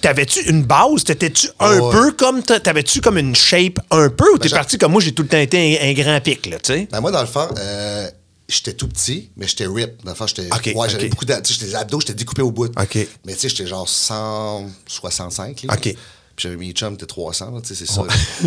[0.00, 1.04] t'avais-tu une base?
[1.04, 4.78] T'étais-tu un peu comme, t'a- t'avais-tu comme une shape un peu ou t'es j'ai- parti
[4.78, 6.88] comme moi, j'ai tout le temps été un, un grand pic, là, tu sais?
[6.90, 8.08] Ben, moi, dans le fond, euh,
[8.48, 10.02] j'étais tout petit, mais j'étais rip.
[10.04, 10.48] Dans le fond, j'étais.
[10.74, 12.00] Ouais, j'avais beaucoup d'abdos.
[12.00, 12.66] J'étais découpé au bout.
[12.80, 12.98] Ok.
[13.24, 15.74] Mais tu sais, j'étais genre 165 livres.
[15.74, 15.94] Ok.
[16.36, 18.02] Puis j'avais mes chums, t'es 300, là, tu sais, c'est ça.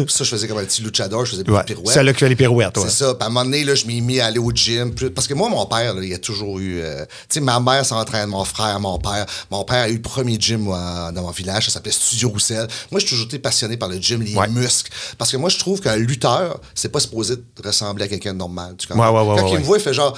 [0.09, 1.63] Ça, je faisais comme un petit luchador, je faisais des Ouais.
[1.63, 1.93] pirouettes.
[1.93, 2.83] C'est là que tu fais les pirouettes, ouais.
[2.89, 3.13] C'est ça.
[3.13, 4.93] Puis à un moment donné, là, je m'ai mis à aller au gym.
[4.93, 6.79] Puis- Parce que moi, mon père, là, il a toujours eu.
[6.81, 9.25] euh, tu sais, ma mère s'entraîne, mon frère, mon père.
[9.51, 11.65] Mon père a eu le premier gym moi, dans mon village.
[11.65, 12.67] Ça s'appelait Studio Roussel.
[12.91, 14.47] Moi, j'ai toujours été passionné par le gym, les Ouais.
[14.49, 14.91] muscles.
[15.17, 18.75] Parce que moi, je trouve qu'un lutteur, c'est pas supposé ressembler à quelqu'un de normal.
[18.77, 19.11] Tu comprends?
[19.13, 20.17] Ouais, ouais, ouais, Quand il me voit, il fait genre.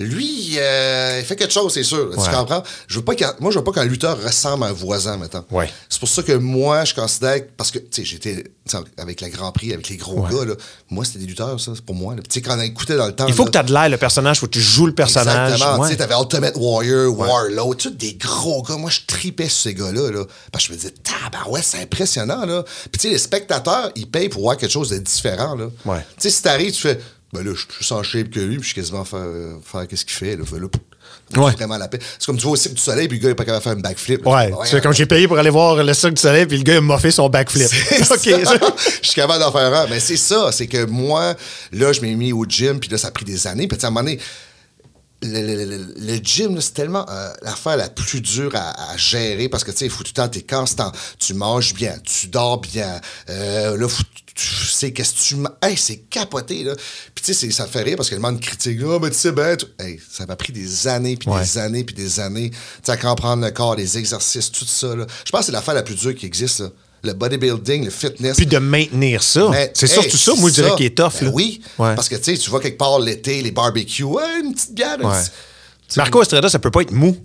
[0.00, 2.08] Lui, euh, il fait quelque chose, c'est sûr.
[2.08, 2.24] Ouais.
[2.24, 2.62] Tu comprends?
[2.88, 5.44] Je veux pas moi, je veux pas qu'un lutteur ressemble à un voisin, maintenant.
[5.50, 5.70] Ouais.
[5.90, 7.36] C'est pour ça que moi, je considère.
[7.44, 10.30] que- Parce que, tu sais, j'étais tu avec la Grand Prix, avec les gros Ouais.
[10.34, 10.54] gars, là.
[10.88, 12.14] Moi, c'était des lutteurs, ça, c'est pour moi.
[12.16, 13.26] Tu sais, quand on écoutait dans le temps.
[13.26, 14.94] Il faut là, que tu aies de l'air, le personnage, faut que tu joues le
[14.94, 15.52] personnage.
[15.52, 15.84] Exactement.
[15.84, 18.76] Tu sais, t'avais Ultimate Warrior, Warlord, tous des gros gars.
[18.76, 20.10] Moi, je tripais sur ces gars-là.
[20.10, 20.94] Là, parce que je me disais,
[21.50, 22.46] ouais, c'est impressionnant.
[22.46, 22.62] Là.
[22.90, 25.54] Puis, tu sais, les spectateurs, ils payent pour voir quelque chose de différent.
[25.56, 25.66] Là.
[25.84, 25.98] Ouais.
[26.16, 26.98] Tu sais, si t'arrives, tu fais,
[27.32, 29.54] ben là, je suis plus en shape que lui, puis je suis quasiment faire, euh,
[29.64, 30.36] faire qu'est-ce qu'il fait.
[30.36, 30.44] Là.
[30.44, 30.66] Fait, là,
[31.36, 31.50] Ouais.
[31.52, 31.98] c'est vraiment la paix.
[32.18, 33.60] C'est comme tu vois au Cirque du Soleil, puis le gars, il est pas capable
[33.60, 34.26] de faire un backflip.
[34.26, 36.56] Ouais, fais, tu fais comme j'ai payé pour aller voir le Cirque du Soleil, puis
[36.56, 37.68] le gars il m'a fait son backflip.
[37.68, 38.44] C'est OK.
[38.46, 38.58] ça.
[39.02, 39.86] je suis capable d'en faire un.
[39.86, 41.34] Mais c'est ça, c'est que moi,
[41.72, 43.68] là, je m'ai mis au gym, puis là, ça a pris des années.
[43.68, 44.18] Puis à un moment donné,
[45.22, 49.48] le, le- le- le gym, c'est tellement euh, l'affaire la plus dure à, à gérer
[49.48, 50.90] parce que tu sais, il faut tout le temps, t'es constant.
[51.18, 53.00] Tu manges bien, tu dors bien.
[53.28, 54.02] Euh, là, faut,
[54.34, 55.36] tu sais, qu'est-ce que tu.
[55.62, 56.74] Hey, c'est capoté, là.
[57.14, 58.78] Puis tu sais, ça fait rire parce que le monde critique.
[58.82, 61.42] Ah, mais tu sais, ben, hey, ça m'a pris des années, puis Ouais.
[61.42, 62.50] des années, puis des années.
[62.50, 65.06] Tu sais, à comprendre le corps, les exercices, tout ça, là.
[65.26, 66.70] Je pense que c'est l'affaire la plus dure qui existe, là.
[67.02, 68.36] Le bodybuilding, le fitness.
[68.36, 69.48] Puis de maintenir ça.
[69.50, 71.12] Mais, C'est hey, surtout ça, moi, je dirais, qui est tough.
[71.20, 71.30] Ben là.
[71.34, 71.94] oui, Ouais.
[71.94, 74.04] parce que tu sais, tu vas quelque part l'été, les barbecues,
[74.42, 74.98] une petite bière.
[75.96, 77.16] Marco Estrada, ça peut pas être mou.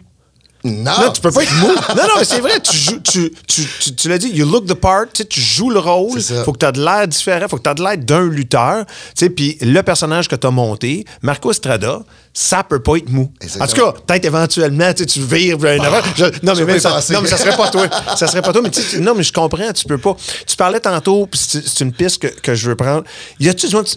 [0.68, 1.68] Non, Non, tu peux pas être mou.
[1.96, 4.66] Non, non, mais c'est vrai, tu joues, tu, tu, tu, tu l'as dit, you look
[4.66, 7.48] the part, tu sais, tu joues le rôle, faut que tu aies de l'air différent,
[7.48, 10.48] faut que tu aies de l'air d'un lutteur, tu sais, puis le personnage que tu
[10.48, 12.00] as monté, Marco Estrada,
[12.34, 13.32] ça peut pas être mou.
[13.42, 13.64] Exactement.
[13.64, 16.02] En tout cas, peut-être éventuellement, tu sais, tu vires un avant.
[16.18, 17.88] Je- non, mais même ça, non, mais ça serait pas toi.
[18.18, 20.18] Ça serait pas toi, mais tu sais, non, mais je comprends, tu peux pas.
[20.48, 23.04] Tu parlais tantôt, puis c'est une piste que, que je veux prendre.
[23.40, 23.88] Y a-tu du monde-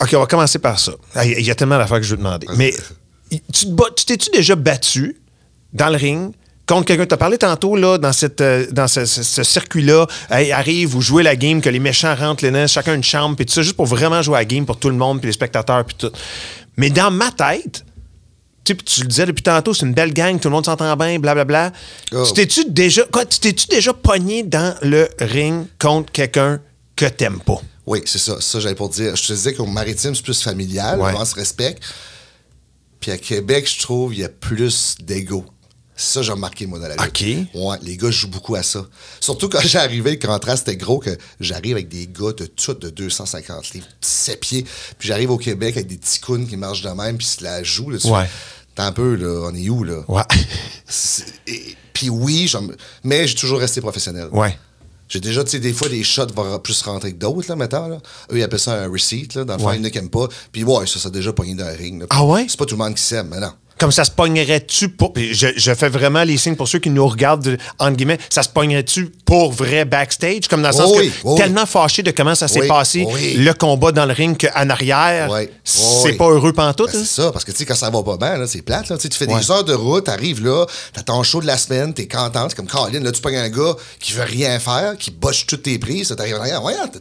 [0.00, 0.92] OK, on va commencer par ça.
[1.14, 2.46] Ah, Il y a tellement d'affaires que je veux demander.
[2.56, 2.74] Mais
[3.52, 5.20] tu t'es-tu déjà battu
[5.72, 6.32] dans le ring
[6.66, 7.06] contre quelqu'un?
[7.06, 10.06] Tu as parlé tantôt là, dans, cette, euh, dans ce, ce- ce circuit-là.
[10.30, 13.36] Hey, arrive, vous jouez la game, que les méchants rentrent les nains, chacun une chambre,
[13.36, 15.26] puis tout ça, juste pour vraiment jouer à la game pour tout le monde, puis
[15.28, 16.10] les spectateurs, puis tout.
[16.76, 17.84] Mais dans ma tête,
[18.64, 21.72] tu le disais depuis tantôt, c'est une belle gang, tout le monde s'entend bien, blablabla.
[22.12, 22.24] Oh.
[22.28, 23.02] Tu t'es-tu déjà,
[23.40, 26.60] t'es-tu déjà pogné dans le ring contre quelqu'un
[26.94, 27.60] que t'aimes pas?
[27.84, 28.36] Oui, c'est ça.
[28.40, 29.16] Ça, j'allais pour dire.
[29.16, 31.12] Je te disais qu'au maritime, c'est plus familial, Ouais.
[31.16, 31.82] on se respecte.
[33.02, 35.44] Puis à Québec, je trouve, il y a plus d'ego.
[35.94, 37.04] C'est ça, j'ai remarqué, moi, dans la lutte.
[37.52, 37.60] OK.
[37.60, 38.86] Ouais, les gars jouent beaucoup à ça.
[39.20, 42.88] Surtout quand j'arrivais, le contraste était gros, que j'arrive avec des gars de tout de
[42.88, 44.62] 250 livres, 7 pieds.
[44.98, 47.62] Puis j'arrive au Québec avec des petits counes qui marchent de même, puis se la
[47.62, 47.90] jouent.
[47.90, 48.24] Là, tu Ouais.
[48.24, 48.30] fais,
[48.74, 50.02] T'as un peu, là, on est où, là?
[50.08, 50.22] Ouais.
[51.46, 52.66] Et- Puis oui, j'en-
[53.04, 54.28] mais j'ai toujours resté professionnel.
[54.32, 54.56] Ouais.
[55.12, 57.86] J'ai déjà, tu sais, des fois, des shots vont plus rentrer que d'autres, là, mettons,
[57.86, 57.98] là.
[58.30, 59.44] Eux, ils appellent ça un receipt, là.
[59.44, 59.76] Dans le fond, Ouais.
[59.76, 60.26] il y en a qui aiment pas.
[60.50, 62.06] Puis ouais, ça, ça a déjà pogné dans le ring, là.
[62.08, 62.46] Ah ouais?
[62.48, 63.52] C'est pas tout le monde qui s'aime, mais non.
[63.82, 65.12] Comme ça se pognerait-tu pour.
[65.16, 68.44] Je, je fais vraiment les signes pour ceux qui nous regardent, de- entre guillemets, ça
[68.44, 70.46] se pognerait-tu pour vrai backstage?
[70.48, 71.36] Comme dans le sens Oh que oui, oui.
[71.36, 73.34] tellement fâché de comment ça s'est Oui, passé, oui.
[73.38, 75.28] le combat dans le ring qu'en arrière,
[75.64, 76.92] c'est pas heureux pantoute.
[76.92, 77.02] Ben, hein?
[77.04, 78.88] c'est ça, parce que tu sais, quand ça va pas bien, c'est plate.
[78.88, 81.92] Là, Tu fais des heures de route, t'arrives là, t'as ton show de la semaine,
[81.92, 82.46] t'es content.
[82.48, 85.64] C'est comme Colin, là, tu pognes un gars qui veut rien faire, qui botche toutes
[85.64, 87.00] tes prises, ça t'arrive en arrière, ouais, t'es.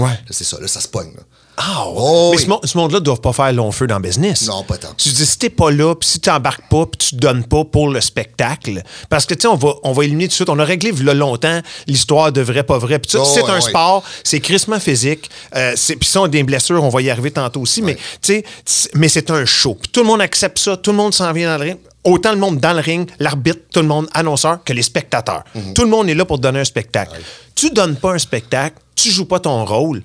[0.00, 0.18] Ouais.
[0.30, 1.12] C'est ça, là, ça se pogne.
[1.14, 1.22] Là.
[1.56, 1.94] Ah, ouais.
[1.96, 2.42] Oh, Mais oui.
[2.44, 4.46] ce, monde- ce monde-là ne doit pas faire long feu dans le business.
[4.48, 4.94] Non, pas tant.
[4.96, 7.44] Tu dis, si t'es pas là, puis si tu n'embarques pas, puis tu te donnes
[7.44, 10.34] pas pour le spectacle, parce que, tu sais, on va, on va éliminer tout de
[10.34, 10.48] suite.
[10.48, 12.98] On a réglé là longtemps l'histoire de vrai, pas vrai.
[12.98, 13.60] Puis Oh, c'est ouais, un ouais.
[13.60, 15.28] sport, c'est crissement physique.
[15.54, 17.82] Euh, puis ça, on a des blessures, on va y arriver tantôt aussi.
[17.82, 19.76] Mais, tu sais, c'est- mais c'est un show.
[19.92, 21.78] Tout le monde accepte ça, tout le monde s'en vient dans le ring.
[22.04, 25.44] Autant le monde dans le ring, l'arbitre, tout le monde, annonceur, que les spectateurs.
[25.54, 25.74] Mhm.
[25.74, 27.12] Tout le monde est là pour te donner un spectacle.
[27.54, 30.02] Tu donnes pas un spectacle, tu joues pas ton rôle,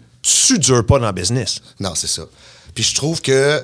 [0.47, 1.61] tu dures pas dans le business.
[1.79, 2.23] Non, c'est ça.
[2.75, 3.63] Puis je trouve que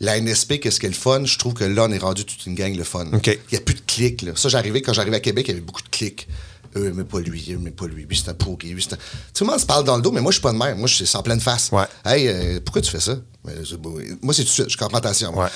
[0.00, 1.24] la NSP, qu'est-ce qu'elle est le fun?
[1.24, 3.06] Je trouve que là, on est rendu toute une gang le fun.
[3.26, 4.22] Il n'y a plus de clics.
[4.22, 4.32] Là.
[4.34, 6.26] Ça, j'arrivais, quand j'arrivais à Québec, il y avait beaucoup de clics.
[6.74, 8.04] Eux, mais pas lui, eux, mais pas lui.
[8.06, 8.70] Lui, c'est un pourri.
[8.70, 8.98] Lui, c'est un...
[9.34, 10.78] Tout le monde se parle dans le dos, mais moi, je suis pas de même.
[10.78, 11.68] Moi, je suis en pleine face.
[11.70, 11.84] Ouais.
[12.04, 13.16] Hey, euh, pourquoi tu fais ça?
[13.44, 13.76] Mais c'est-
[14.22, 14.70] moi, c'est tout de suite.
[14.70, 15.44] Je comprends ta moi.
[15.44, 15.50] Ouais.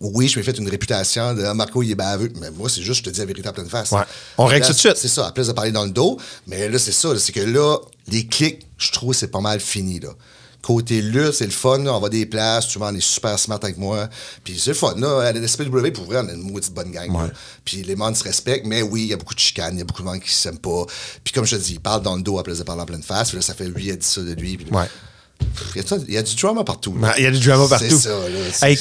[0.00, 2.32] Oui, je m'ai fait une réputation de Ah, Marco, il est baveux.
[2.40, 3.90] Mais moi, c'est juste, je te dis la vérité en pleine face.
[3.92, 4.00] Ouais.
[4.38, 4.96] On règle tout de suite.
[4.96, 6.18] C'est ça, à place de parler dans le dos.
[6.46, 7.10] Mais là, c'est ça.
[7.18, 7.76] C'est que là,
[8.08, 10.00] les clics, je trouve, c'est pas mal fini.
[10.00, 10.08] Là.
[10.62, 11.78] Côté lutte, c'est le fun.
[11.78, 12.68] là, on va des places.
[12.68, 14.08] Tu vois, on est super smart avec moi.
[14.42, 14.94] Puis c'est le fun.
[14.96, 17.10] Là, à la SPW, pour vrai, on a une maudite bonne gang.
[17.64, 18.64] Puis les monde se respectent.
[18.66, 19.74] Mais oui, il y a beaucoup de chicanes.
[19.74, 20.86] Il y a beaucoup de monde qui s'aiment pas.
[21.22, 22.86] Puis comme je te dis, il parle dans le dos à place de parler en
[22.86, 23.28] pleine face.
[23.28, 24.56] Puis là, ça fait lui, il a dit ça de lui.
[24.56, 24.86] Puis Ouais.
[25.74, 26.94] Il y, a, il y a du drama partout.
[27.16, 27.84] Il y a du drama partout.
[27.88, 28.68] C'est ça, là.
[28.68, 28.78] Hey,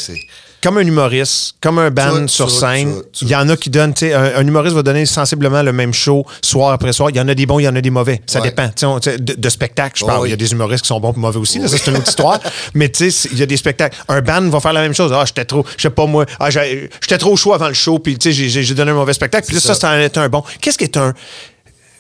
[0.62, 3.69] comme un humoriste, comme un band Tout, sur tout, scène, il y en a qui
[3.69, 7.10] donnent, tu sais, un, un humoriste va donner sensiblement le même show soir après soir.
[7.12, 8.22] Il y en a des bons, il y en a des mauvais.
[8.26, 8.50] Ça Ouais.
[8.50, 8.69] dépend.
[8.84, 10.22] On- de, de spectacle, je parle.
[10.24, 10.28] oui.
[10.28, 11.62] Il y a des humoristes qui sont bons et mauvais aussi.
[11.62, 12.39] ça, c'est une autre histoire.
[12.74, 13.98] Mais tu sais, c'est- il y a des spectacles.
[14.10, 15.12] Un band va faire la même chose.
[15.13, 18.17] Ah, j'étais trop, je sais pas moi, ah, j'étais trop chaud avant le show, puis
[18.17, 19.45] tu sais, j'ai- donné un mauvais spectacle.
[19.48, 19.80] Puis là, ça, ça.
[19.82, 20.43] ça en est un bon.
[20.62, 21.13] Qu'est-ce qui est un.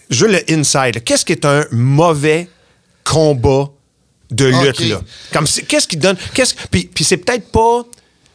[0.09, 1.03] Je veux le inside.
[1.03, 2.47] Qu'est-ce qui est un mauvais
[3.03, 3.69] combat
[4.31, 5.01] de lutte, là?
[5.33, 6.15] Comme c'est- qu'est-ce qui donne.
[6.33, 7.83] Qu'est-ce, puis, puis c'est peut-être pas.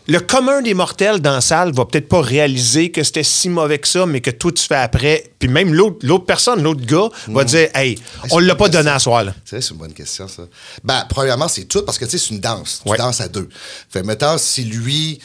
[0.06, 3.78] Le commun des mortels dans la salle va peut-être pas réaliser que c'était si mauvais
[3.78, 5.32] que ça, mais que toi, tu fais après.
[5.38, 7.98] Puis même l'autre, personne, l'autre gars, va dire Hey,
[8.30, 9.34] on l'a pas donné à soir, là.
[9.46, 10.42] C'est une bonne question, ça.
[10.82, 12.82] Ben, premièrement, c'est tout parce que, tu sais, c'est une danse.
[12.84, 12.98] Tu Ouais.
[12.98, 13.48] danses à deux.
[13.88, 15.20] Fait, mettons, si lui,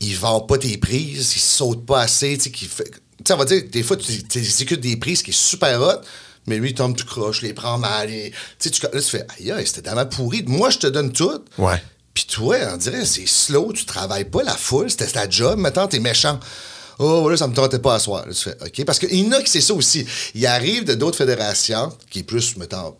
[0.00, 2.90] il vend pas tes prises, il saute pas assez, tu sais, qu'il fait.
[2.90, 6.00] Tu sais, on va dire, des fois, tu exécutes des prises qui est super hot,
[6.46, 8.10] mais lui, il tombe tout croche, les prend mal.
[8.10, 10.42] et- Tu sais, tu, là, tu fais, aïe, aïe, c'était tellement pourri.
[10.48, 11.38] Moi, je te donne tout.
[11.58, 11.80] Ouais.
[12.14, 15.86] Puis toi, on dirait, c'est slow, tu travailles pas la foule, c'était ta job, maintenant,
[15.86, 16.38] t'es méchant.
[16.98, 18.26] Oh, voilà, ça me tentait pas à soir.
[18.26, 18.84] Là, tu fais, OK.
[18.84, 20.04] Parce qu'il y en a qui c'est ça aussi.
[20.34, 22.94] Il arrive de d'autres fédérations, qui est plus, mettons,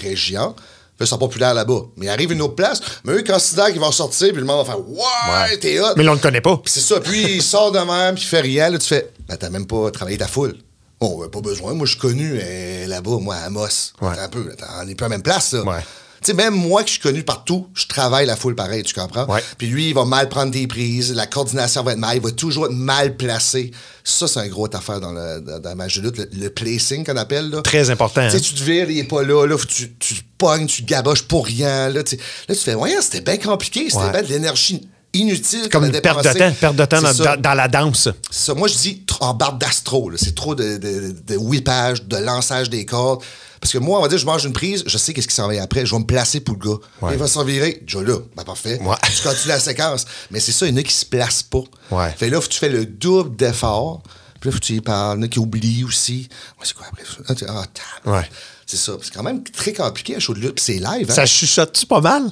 [0.00, 0.54] région,
[1.00, 1.80] ils sont populaires là-bas.
[1.96, 4.46] Mais il arrive une autre place, mais eux, ils considèrent qu'ils vont sortir, puis le
[4.46, 5.94] monde va faire, ouais, t'es hot.
[5.96, 6.56] Mais là, on le connaît pas.
[6.58, 7.00] Puis c'est ça.
[7.00, 8.70] Puis il sort de même, puis il fait rien.
[8.70, 10.56] Là, tu fais, ben, t'as même pas travaillé ta foule.
[11.00, 11.74] Bon, ben, pas besoin.
[11.74, 12.40] Moi, je suis connu
[12.86, 13.66] là-bas, moi, à Amos.
[14.00, 14.10] Ouais.
[14.10, 14.48] Attends un peu.
[14.48, 15.62] là, On n'est plus à la même place, ça.
[15.62, 15.84] Ouais.
[16.26, 19.26] Sais, même moi qui suis connu partout, je travaille la foule pareil, tu comprends?
[19.32, 19.40] Ouais.
[19.58, 22.32] Puis lui, il va mal prendre des prises, la coordination va être mal, il va
[22.32, 23.70] toujours être mal placé.
[24.02, 26.50] Ça, c'est un gros affaire dans, le, dans, dans le match de lutte, le, le
[26.50, 27.50] placing qu'on appelle.
[27.50, 27.62] Là.
[27.62, 28.22] Très important.
[28.22, 28.30] Hein.
[28.42, 31.22] tu te vires, il est pas là, là que tu, tu pognes, tu te gaboches
[31.22, 31.90] pour rien.
[31.90, 34.10] Là, là tu fais, ouais, c'était bien compliqué, c'était Ouais.
[34.10, 35.68] bien de l'énergie inutile.
[35.70, 38.08] Comme une perte de temps, perte de temps dans, dans- dans la danse.
[38.32, 40.10] Ça, moi, je dis en barre d'astro.
[40.16, 43.22] C'est trop de, de, de whippage, de lançage des cordes.
[43.60, 45.48] Parce que moi, on va dire, je mange une prise, je sais qu'est-ce qui s'en
[45.48, 45.86] vient après.
[45.86, 46.78] Je vais me placer pour le gars.
[47.02, 47.12] Ouais.
[47.14, 47.80] Il va s'en virer.
[47.86, 48.80] Déjà là, ben parfait.
[48.82, 48.96] Ouais.
[49.16, 50.04] Tu continues la séquence.
[50.30, 51.62] Mais c'est ça, il y en a qui se placent pas.
[51.90, 52.14] Ouais.
[52.16, 54.02] Fait là, faut que tu fais le double d'effort.
[54.40, 55.18] Puis là, faut que tu y parles.
[55.18, 56.28] Il y en a qui oublient aussi.
[56.62, 57.04] C'est quoi après?
[57.48, 57.64] Ah,
[58.06, 58.22] ah.
[58.66, 58.92] C'est ça.
[59.00, 60.56] C'est quand même très compliqué, un show de lutte.
[60.56, 61.14] Puis c'est live, hein?
[61.14, 62.24] Ça chuchote-tu pas mal?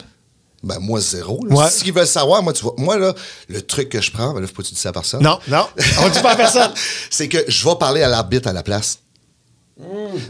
[0.65, 1.45] Ben, moi, zéro.
[1.47, 1.55] là.
[1.55, 1.71] Ouais.
[1.71, 3.15] Si ils veulent savoir, moi, tu vois, moi, là,
[3.49, 5.23] le truc que je prends, ben là, faut pas que tu dis ça à personne.
[5.23, 5.67] Non, non.
[6.01, 6.73] On dit pas à personne.
[7.11, 8.99] c'est que je vais parler à l'arbitre à la place.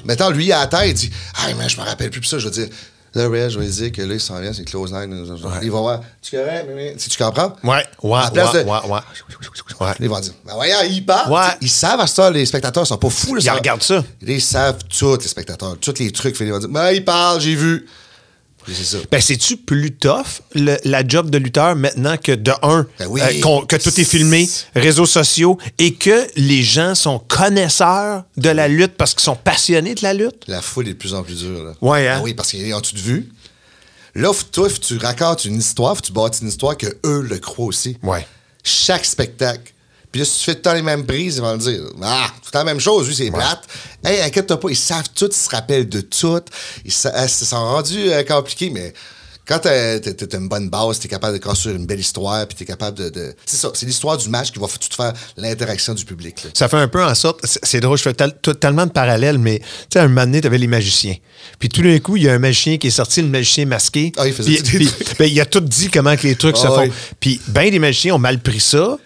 [0.04, 2.48] Mettons, lui, à la terre, il dit Hey, mais je me rappelle plus, ça, je
[2.48, 2.68] vais dire
[3.14, 5.24] Là, Red, je vais dire que là, il s'en vient, c'est close line.
[5.62, 8.68] Il va voir Tu correct, mais, tu comprends Ouais, ouais, À la place ouais, de-
[8.68, 8.90] ouais, ouais.
[9.80, 9.92] Ouais.
[10.00, 11.30] Ils vont dire Ben voyons, ils parlent.
[11.32, 11.54] Ouais.
[11.60, 13.36] Ils savent à ça, les spectateurs sont pas fous.
[13.36, 14.02] Ils ça- regardent ça.
[14.20, 16.36] Ils savent tous, les spectateurs, tous les trucs.
[16.40, 17.86] Ils vont dire Ben, ils parlent, j'ai vu.
[18.66, 18.98] C'est ça.
[19.10, 23.20] Ben, c'est-tu plus tough, le- la job de lutteur, maintenant que de un, Ben oui.
[23.22, 28.68] euh, que tout est filmé, réseaux sociaux, et que les gens sont connaisseurs de la
[28.68, 30.44] lutte parce qu'ils sont passionnés de la lutte?
[30.48, 31.62] La foule est de plus en plus dure.
[31.64, 31.72] Là.
[31.82, 32.16] Ouais, hein?
[32.18, 33.28] Ah oui, parce qu'ils ont tout vu.
[34.14, 37.20] Là, faut- toi, faut que tu racontes une histoire, tu bâtis une histoire que eux
[37.20, 37.96] le croient aussi.
[38.02, 38.26] Ouais.
[38.62, 39.73] Chaque spectacle.
[40.14, 41.80] Puis là, si tu fais tout le temps les mêmes prises, ils vont le dire
[42.00, 43.64] Ah, tout la même chose, lui, c'est plate.
[44.04, 46.40] Hey, inquiète-toi pas, ils savent tout, ils se rappellent de tout.
[46.84, 48.94] Ils euh, se sont rendus euh, compliqués, mais
[49.44, 49.98] quand t'as
[50.38, 53.08] une bonne base, t'es capable de construire une belle histoire, puis t'es capable de.
[53.08, 56.44] de- C'est ça, c'est l'histoire du match qui va tout faire l'interaction du public.
[56.44, 56.50] là.
[56.54, 57.40] Ça fait un peu en sorte.
[57.44, 60.68] c'est- drôle, je fais tellement de parallèles, mais tu sais, un moment donné, t'avais les
[60.68, 61.16] magiciens.
[61.58, 64.12] Puis tout d'un coup, il y a un magicien qui est sorti, le magicien masqué.
[64.16, 65.18] Ah, il faisait Puis- tous des puis- trucs.
[65.18, 66.82] ben, il a tout dit comment que les trucs se Ah, font.
[66.82, 66.92] oui.
[67.18, 68.96] Puis ben des magiciens ont mal pris ça.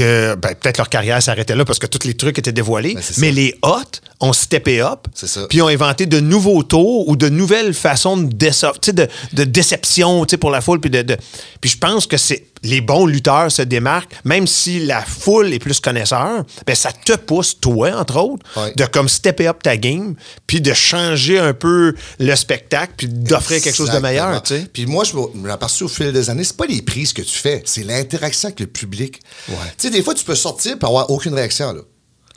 [0.00, 2.94] Que ben, peut-être leur carrière s'arrêtait là parce que tous les trucs étaient dévoilés.
[2.94, 3.82] Ben, mais les hot
[4.20, 5.00] ont steppé up.
[5.48, 10.24] Puis ont inventé de nouveaux tours ou de nouvelles façons de, déce- de, de déception
[10.40, 10.80] pour la foule.
[10.80, 11.16] Puis, de, de-
[11.60, 15.58] puis je pense que c'est les bons lutteurs se démarquent, même si la foule est
[15.58, 18.72] plus connaisseur, ben ça te pousse, toi, entre autres, Ouais.
[18.76, 20.14] de comme stepper up ta game,
[20.46, 24.42] puis de changer un peu le spectacle, puis d'offrir quelque chose de meilleur.
[24.72, 27.22] Puis moi, je me l'ai aperçu au fil des années, c'est pas les prises que
[27.22, 29.20] tu fais, c'est l'interaction avec le public.
[29.48, 29.54] Ouais.
[29.78, 31.72] Tu sais, des fois, tu peux sortir et avoir aucune réaction.
[31.72, 31.80] Là.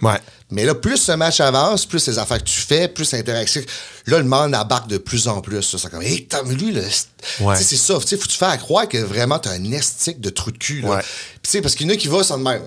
[0.02, 0.20] Ouais.
[0.54, 3.62] Mais là, plus ce match avance, plus les affaires que tu fais, plus l'interaction.
[4.08, 5.62] Là, le monde embarque de plus en plus.
[5.63, 6.82] Ça, c'est comme, hé, t'as vu, lui, là.
[6.89, 7.08] c'est-
[7.44, 7.56] Ouais.
[7.56, 8.00] Ça.
[8.00, 10.89] Faut tu fasses croire que vraiment, t'as un estique de trou de cul, là.
[10.89, 11.02] Ouais.
[11.02, 12.62] Puis, tu sais, parce qu'il y en a qui vont sans de même.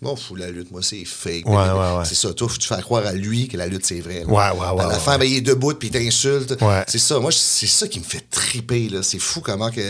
[0.00, 1.46] Bon, fou, la lutte, moi, c'est fake.
[1.46, 2.04] Ouais, ouais, ouais.
[2.04, 2.32] C'est ça.
[2.32, 4.24] Toi, faut tu faire croire à lui que la lutte, c'est vrai.
[4.24, 6.56] Ouais, ouais, ouais, À la fin, ben, il est debout, puis il t'insulte.
[6.88, 7.20] C'est ça.
[7.20, 9.04] Moi, c'est ça qui me fait triper, là.
[9.04, 9.80] C'est fou comment que.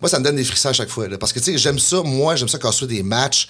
[0.00, 1.18] Moi, ça me donne des frissons à chaque fois, là.
[1.18, 2.00] Parce que, tu sais, j'aime ça.
[2.02, 3.48] Moi, j'aime ça quand soit des matchs,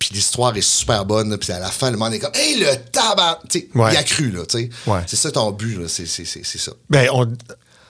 [0.00, 2.74] puis l'histoire est super bonne, puis à la fin, le monde est comme, hey, le
[2.90, 3.38] tabac!
[3.48, 3.92] Tu sais, Ouais.
[3.92, 4.70] il a cru, là, tu sais.
[4.86, 5.00] Ouais.
[5.06, 5.86] C'est ça ton but, là.
[5.86, 6.72] C'est c'est- c'est- c'est ça.
[6.88, 7.28] Ben, on,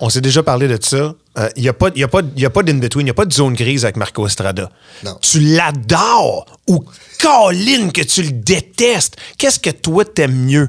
[0.01, 1.15] on s'est déjà parlé de ça.
[1.57, 3.25] Il n'y a pas, y a pas, y a pas d'in-between, il n'y a pas
[3.25, 4.71] de zone grise avec Marco Estrada.
[5.05, 5.17] Non.
[5.23, 6.85] Tu l'adores ou
[7.23, 9.17] Colin que tu le détestes.
[9.39, 10.69] Qu'est-ce que toi t'aimes mieux?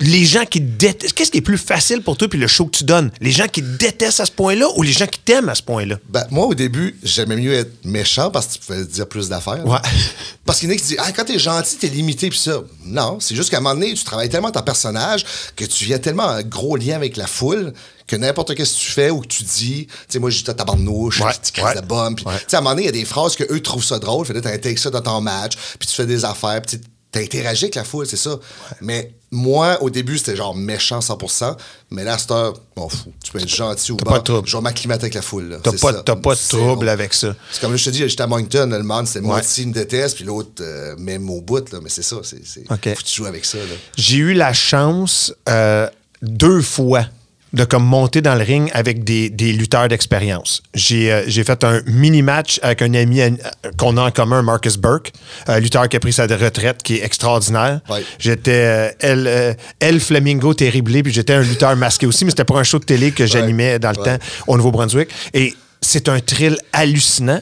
[0.00, 1.12] Les gens qui te détestent.
[1.14, 3.10] Qu'est-ce qui est plus facile pour toi puis le show que tu donnes?
[3.20, 5.62] Les gens qui te détestent à ce point-là ou les gens qui t'aiment à ce
[5.62, 5.96] point-là?
[6.08, 9.66] Ben, moi, au début, j'aimais mieux être méchant parce que tu pouvais dire plus d'affaires.
[9.66, 9.78] Ouais.
[10.46, 12.62] Parce qu'il y en a qui disent, ah, quand t'es gentil, t'es limité, puis ça.
[12.86, 15.98] Non, c'est juste qu'à un moment donné, tu travailles tellement ton personnage que tu viens
[15.98, 17.74] tellement un gros lien avec la foule
[18.06, 20.54] que n'importe qu'est-ce que tu fais ou que tu dis, tu sais, moi, j'ai ta
[20.54, 21.74] tabarnouche, Ouais, tu ouais.
[21.74, 22.16] la bombe.
[22.16, 22.32] Puis, Ouais.
[22.46, 24.24] sais, à un moment donné, il y a des phrases que eux trouvent ça drôle,
[24.24, 27.64] fait que t'intègres ça dans ton match, puis tu fais des affaires, puis tu t'interagis
[27.64, 28.38] avec la foule, c'est ça.
[28.80, 31.56] Mais moi, au début, c'était genre méchant 100%,
[31.90, 33.12] mais là, c'est un, bon, fou.
[33.22, 34.18] Tu peux être gentil ou pas.
[34.18, 34.48] de trouble.
[34.48, 35.58] Je vais m'acclimater avec la foule.
[35.62, 37.34] T'as pas, pas de trouble avec ça.
[37.50, 40.24] C'est comme je te dis, j'étais à Moncton, le monde, c'est moitié me déteste, puis
[40.24, 41.80] l'autre euh, même au bout, là.
[41.82, 42.66] Mais c'est ça, c'est.
[42.66, 43.58] Faut que tu joues avec ça.
[43.96, 45.88] J'ai eu la chance euh,
[46.22, 47.06] deux fois
[47.54, 50.62] de comme monter dans le ring avec des, des lutteurs d'expérience.
[50.74, 53.30] J'ai euh, j'ai fait un mini-match avec un ami euh,
[53.78, 55.12] qu'on a en commun, Marcus Burke,
[55.46, 57.80] un lutteur qui a pris sa retraite, qui est extraordinaire.
[57.88, 58.04] Ouais.
[58.18, 62.44] J'étais euh, El, euh, El Flamingo terriblé, puis j'étais un lutteur masqué aussi, mais c'était
[62.44, 64.18] pour un show de télé que j'animais dans le Ouais.
[64.18, 65.08] temps au Nouveau-Brunswick.
[65.32, 67.40] Et c'est un thrill hallucinant.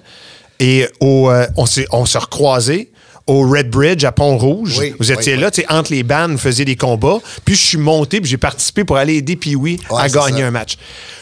[0.61, 2.91] Et au, euh, on s'est on s'est recroisés
[3.27, 4.77] au Red Bridge à Pont-Rouge.
[4.79, 5.53] Oui, Vous étiez oui, là, oui.
[5.53, 7.19] tu sais, entre les bandes, vous faisiez des combats.
[7.45, 10.47] Puis je suis monté, puis j'ai participé pour aller aider Pee-Wee Ouais, à gagner ça.
[10.47, 10.77] un match.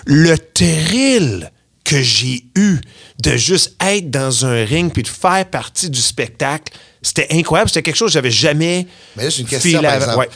[0.07, 1.51] Le thrill
[1.85, 2.79] que j'ai eu
[3.23, 7.69] de juste être dans un ring puis de faire partie du spectacle, c'était incroyable.
[7.71, 8.87] C'était quelque chose que j'avais jamais
[9.17, 10.05] Mais là, une question, filé par avant.
[10.05, 10.19] exemple.
[10.19, 10.29] Ouais.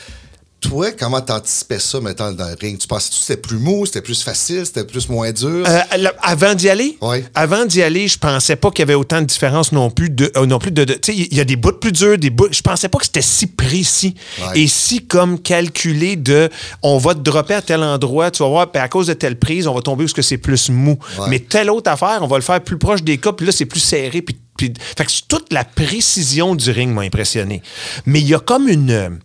[0.61, 2.77] Toi, comment t'anticipais ça, maintenant, dans le ring?
[2.77, 5.65] Tu pensais que c'était plus mou, c'était plus facile, c'était plus moins dur?
[5.65, 5.79] Euh,
[6.21, 7.23] avant d'y aller, Oui.
[7.33, 10.29] avant d'y aller, je pensais pas qu'il y avait autant de différence non plus de,
[10.35, 12.29] euh, non plus de, de- tu sais, il y a des bouts plus durs, des
[12.29, 12.49] bouts.
[12.51, 14.61] Je pensais pas que c'était si précis Ouais.
[14.63, 16.49] et si comme calculé de,
[16.83, 19.39] on va te dropper à tel endroit, tu vas voir, puis à cause de telle
[19.39, 20.99] prise, on va tomber où ce que c'est plus mou.
[21.19, 21.29] Ouais.
[21.29, 23.65] Mais telle autre affaire, on va le faire plus proche des cas, puis là c'est
[23.65, 27.61] plus serré, puis, puis- fait que toute la précision du ring m'a impressionné.
[28.05, 29.19] Mais il y a comme une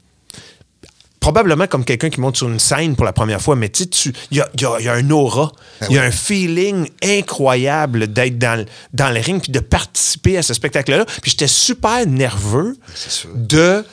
[1.25, 4.13] probablement comme quelqu'un qui monte sur une scène pour la première fois, mais tu sais,
[4.31, 6.03] il y a, il y a- il y a un aura, Ben il y a
[6.03, 6.09] oui.
[6.09, 11.07] un feeling incroyable d'être dans, le- dans le ring puis de participer à ce spectacle-là.
[11.23, 13.31] Puis j'étais super nerveux sûr.
[13.35, 13.85] de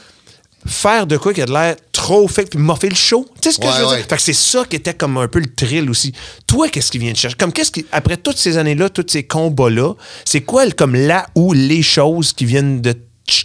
[0.67, 3.25] faire de quoi qui a de l'air trop fait puis m'a fait le show.
[3.41, 3.95] Tu sais ce que Ouais, je veux ouais.
[3.97, 4.05] dire?
[4.09, 6.11] Fait que c'est ça qui était comme un peu le thrill aussi.
[6.45, 7.37] Toi, qu'est-ce qui vient de chercher?
[7.37, 9.93] Comme qu'est-ce qui, après toutes ces années-là, tous ces combats-là,
[10.25, 12.93] c'est quoi comme là où les choses qui viennent de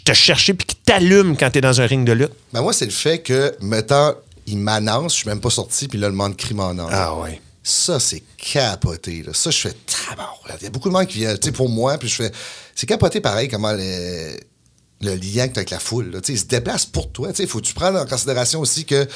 [0.05, 2.33] te chercher puis qui t'allument quand t'es dans un ring de lutte?
[2.53, 4.15] Ben, moi, c'est le fait que, mettons,
[4.47, 6.87] il m'annonce, je suis même pas sorti, puis là, le monde crie mon nom.
[6.91, 7.41] Ah ouais.
[7.63, 9.25] Ça, c'est capoté.
[9.25, 9.33] Là.
[9.35, 9.75] Ça, je fais.
[10.61, 12.33] Il y a beaucoup de monde qui vient, tu sais, pour moi, puis je fais.
[12.75, 14.37] C'est capoté pareil, comment le,
[15.01, 16.11] le lien que tu avec la foule.
[16.13, 16.21] Là.
[16.21, 17.31] Tu sais, Ils se déplacent pour toi.
[17.37, 19.09] Il faut que tu prennes en considération aussi que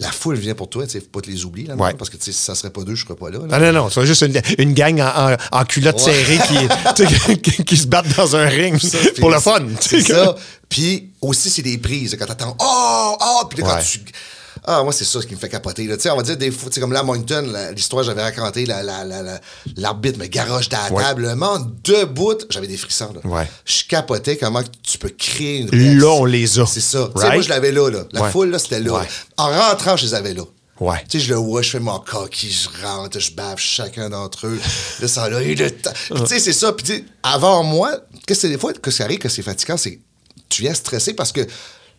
[0.00, 0.84] la foule vient pour toi.
[0.88, 1.68] Il ne faut pas te les oublier.
[1.68, 1.94] Là, Ouais.
[1.94, 3.38] Parce que tu sais, si ça serait pas deux, je serais pas là.
[3.38, 3.44] là.
[3.50, 6.12] Ah non, non, c'est juste une, une gang en, en- en culotte Ouais.
[6.12, 9.60] serrée qui, tu sais, qui, qui se battent dans un ring Ça, pour le fun.
[9.80, 10.34] C'est tu sais, ça.
[10.68, 12.16] Puis aussi, c'est des prises.
[12.18, 13.82] Quand t'attends, oh, oh, puis là, quand Ouais.
[13.82, 14.00] tu.
[14.64, 15.86] Ah, moi, c'est ça ce qui me fait capoter.
[15.86, 15.96] là.
[15.96, 18.64] Tu sais, on va dire des fois, tu sais, comme là, Moncton, l'histoire j'avais raconté,
[18.64, 19.40] la- la- la- la-
[19.76, 21.02] l'arbitre me garoche dans la Ouais.
[21.02, 23.12] table, le monde debout, j'avais des frissons.
[23.12, 23.28] Là.
[23.28, 23.48] Ouais.
[23.64, 26.00] Je capotais comment tu peux créer une réaction.
[26.00, 26.66] Là, on les a.
[26.66, 27.10] C'est ça.
[27.14, 27.32] Right?
[27.34, 28.04] moi, je l'avais là, là.
[28.12, 28.30] La Ouais.
[28.30, 28.92] foule, là, c'était là.
[29.00, 29.08] Ouais.
[29.36, 30.42] En rentrant, je les avais là.
[30.80, 31.04] Ouais.
[31.08, 34.46] Tu sais, je le vois, je fais mon coquille, je rentre, je bave chacun d'entre
[34.46, 34.58] eux.
[35.00, 35.90] Là, ça là, et le temps.
[36.08, 36.72] Tu sais, c'est ça.
[36.72, 40.00] Puis, avant moi, qu'est-ce que des fois que ça arrive que c'est fatigant, c'est
[40.48, 41.40] tu viens stressé parce que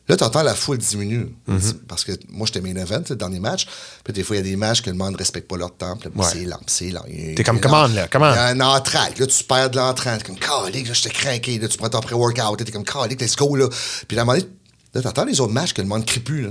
[0.07, 1.33] là, tu entends la foule diminuer.
[1.49, 1.73] Mm-hmm.
[1.87, 3.67] Parce que moi, j'étais main event dans les matchs.
[4.03, 5.75] Puis, des fois, il y a des matchs que le monde ne respecte pas leur
[5.75, 5.97] temps.
[6.15, 6.25] Ouais.
[6.31, 7.05] c'est lent, c'est lent.
[7.35, 8.31] T'es comme, comment, là, comment?
[8.31, 9.19] Il y a un entraque.
[9.19, 10.23] Là, tu perds de l'entraque.
[10.23, 11.59] T'es comme, calique, là, je t'ai craqué.
[11.59, 12.57] Là, tu prends ton pré-workout.
[12.57, 13.69] T'es comme, calique, let's go, là.
[14.07, 14.49] Puis, là, à un moment donné,
[14.93, 16.49] là, t'entends les autres matchs que le monde crie plus, là.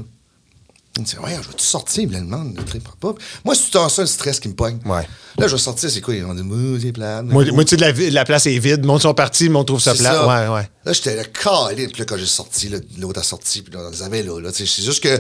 [0.97, 3.15] Il me dit, ouais, je vais te sortir, mais le monde ne tripe pas.
[3.47, 4.79] Moi, c'est tout le temps ça le stress qui me pogne.
[4.85, 5.09] Ouais.
[5.39, 6.15] Là, je vais sortir, c'est quoi?
[6.15, 7.25] Ils vont dire, mouh, c'est plate.
[7.25, 8.83] Moi, moi, tu sais, la, la place est vide.
[8.83, 10.27] Le monde sont partis, le monde trouve ça plat.
[10.27, 10.69] Ouais, ouais.
[10.85, 11.89] Là, j'étais le calé.
[11.89, 14.39] Puis là, quand j'ai sorti, l'autre a sorti, puis là, on les avait là.
[14.39, 14.51] là.
[14.53, 15.19] C'est juste que.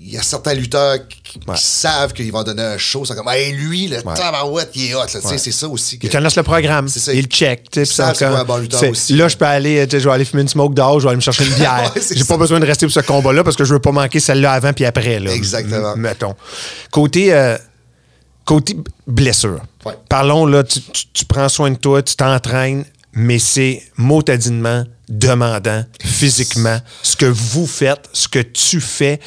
[0.00, 3.04] Il y a certains lutteurs qui, savent qu'ils vont donner un show.
[3.04, 4.14] C'est comme, hey, lui, le Ouais.
[4.14, 5.00] tabarouette, il est hot.
[5.24, 5.38] Ouais.
[5.38, 5.98] C'est ça aussi.
[5.98, 6.06] Que...
[6.06, 6.86] Ils connaissent le programme.
[6.86, 7.12] Ça.
[7.12, 7.66] Ils le checkent.
[7.74, 9.14] Ils savent sont c'est un bon lutteur aussi.
[9.16, 11.20] Là, je peux aller, je vais aller fumer une smoke dehors, je vais aller me
[11.20, 11.92] chercher une bière.
[12.12, 14.52] J'ai pas besoin de rester pour ce combat-là parce que je veux pas manquer celle-là
[14.52, 15.18] avant puis après.
[15.18, 15.32] Là.
[15.32, 15.96] Exactement.
[15.96, 16.36] Mettons.
[16.92, 17.58] Côté, euh,
[18.44, 19.60] côté blessure.
[20.08, 22.84] Parlons, là, tu, tu- tu prends soin de toi, tu t'entraînes,
[23.14, 29.18] mais c'est motadinement demandant physiquement ce que vous faites, ce que tu fais.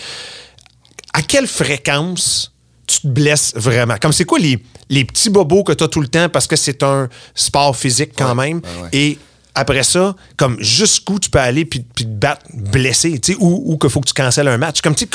[1.14, 2.52] À quelle fréquence
[2.88, 3.96] tu te blesses vraiment?
[4.02, 6.56] Comme c'est quoi les, les petits bobos que tu as tout le temps parce que
[6.56, 8.62] c'est un sport physique quand Ouais, même?
[8.84, 8.90] ouais.
[8.94, 9.18] Et
[9.54, 13.62] après ça, comme jusqu'où tu peux aller puis, puis te battre blessé, tu sais, ou,
[13.66, 14.80] ou qu'il faut que tu cancelles un match?
[14.82, 15.08] Comme, tu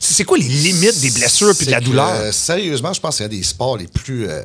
[0.00, 2.08] c'est quoi les limites des blessures puis de la que, douleur?
[2.10, 4.28] euh, sérieusement, je pense que c'est un des sports les plus.
[4.28, 4.40] euh,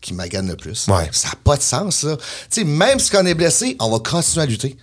[0.00, 0.86] qui maganent le plus.
[0.86, 1.08] Ouais.
[1.10, 2.16] Ça n'a pas de sens, ça.
[2.16, 2.24] Tu
[2.60, 4.76] sais, même si on est blessé, on va continuer à lutter.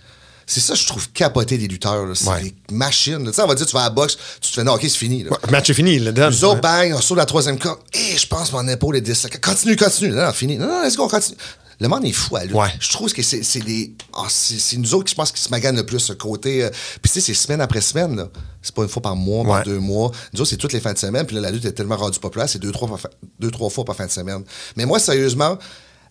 [0.48, 2.06] C'est ça, je trouve capoter des lutteurs.
[2.16, 2.42] C'est Ouais.
[2.68, 3.24] des machines.
[3.26, 4.82] Tu sais, on va dire, tu vas à la boxe, tu te fais, non, OK,
[4.82, 5.24] c'est fini.
[5.24, 5.30] là.
[5.32, 6.30] Ouais, le match est fini, donne.
[6.30, 7.80] Nous autres, bang, on saute la troisième corde.
[7.92, 9.38] Et je pense mon épaule est disloquée.
[9.38, 10.10] Continue, continue.
[10.10, 10.56] Non, non, fini.
[10.56, 11.36] Non, non, let's go, on continue.
[11.78, 12.54] Le monde est fou à lui.
[12.54, 12.68] Ouais.
[12.80, 13.92] Je trouve que c'est les.
[14.14, 16.62] ah, c'est nous autres qui, je pense, qui se maganent le plus, ce côté.
[16.64, 16.70] euh,
[17.02, 18.28] Puis, tu sais, c'est semaine après semaine, là.
[18.62, 19.62] C'est pas une fois par mois, par Ouais.
[19.64, 20.10] deux mois.
[20.32, 21.26] Nous autres, c'est toutes les fins de semaine.
[21.26, 22.98] Puis là, la lutte est tellement rendue populaire, c'est deux, trois, par
[23.40, 24.42] deux, trois fois par fin de semaine.
[24.76, 25.58] Mais moi, sérieusement,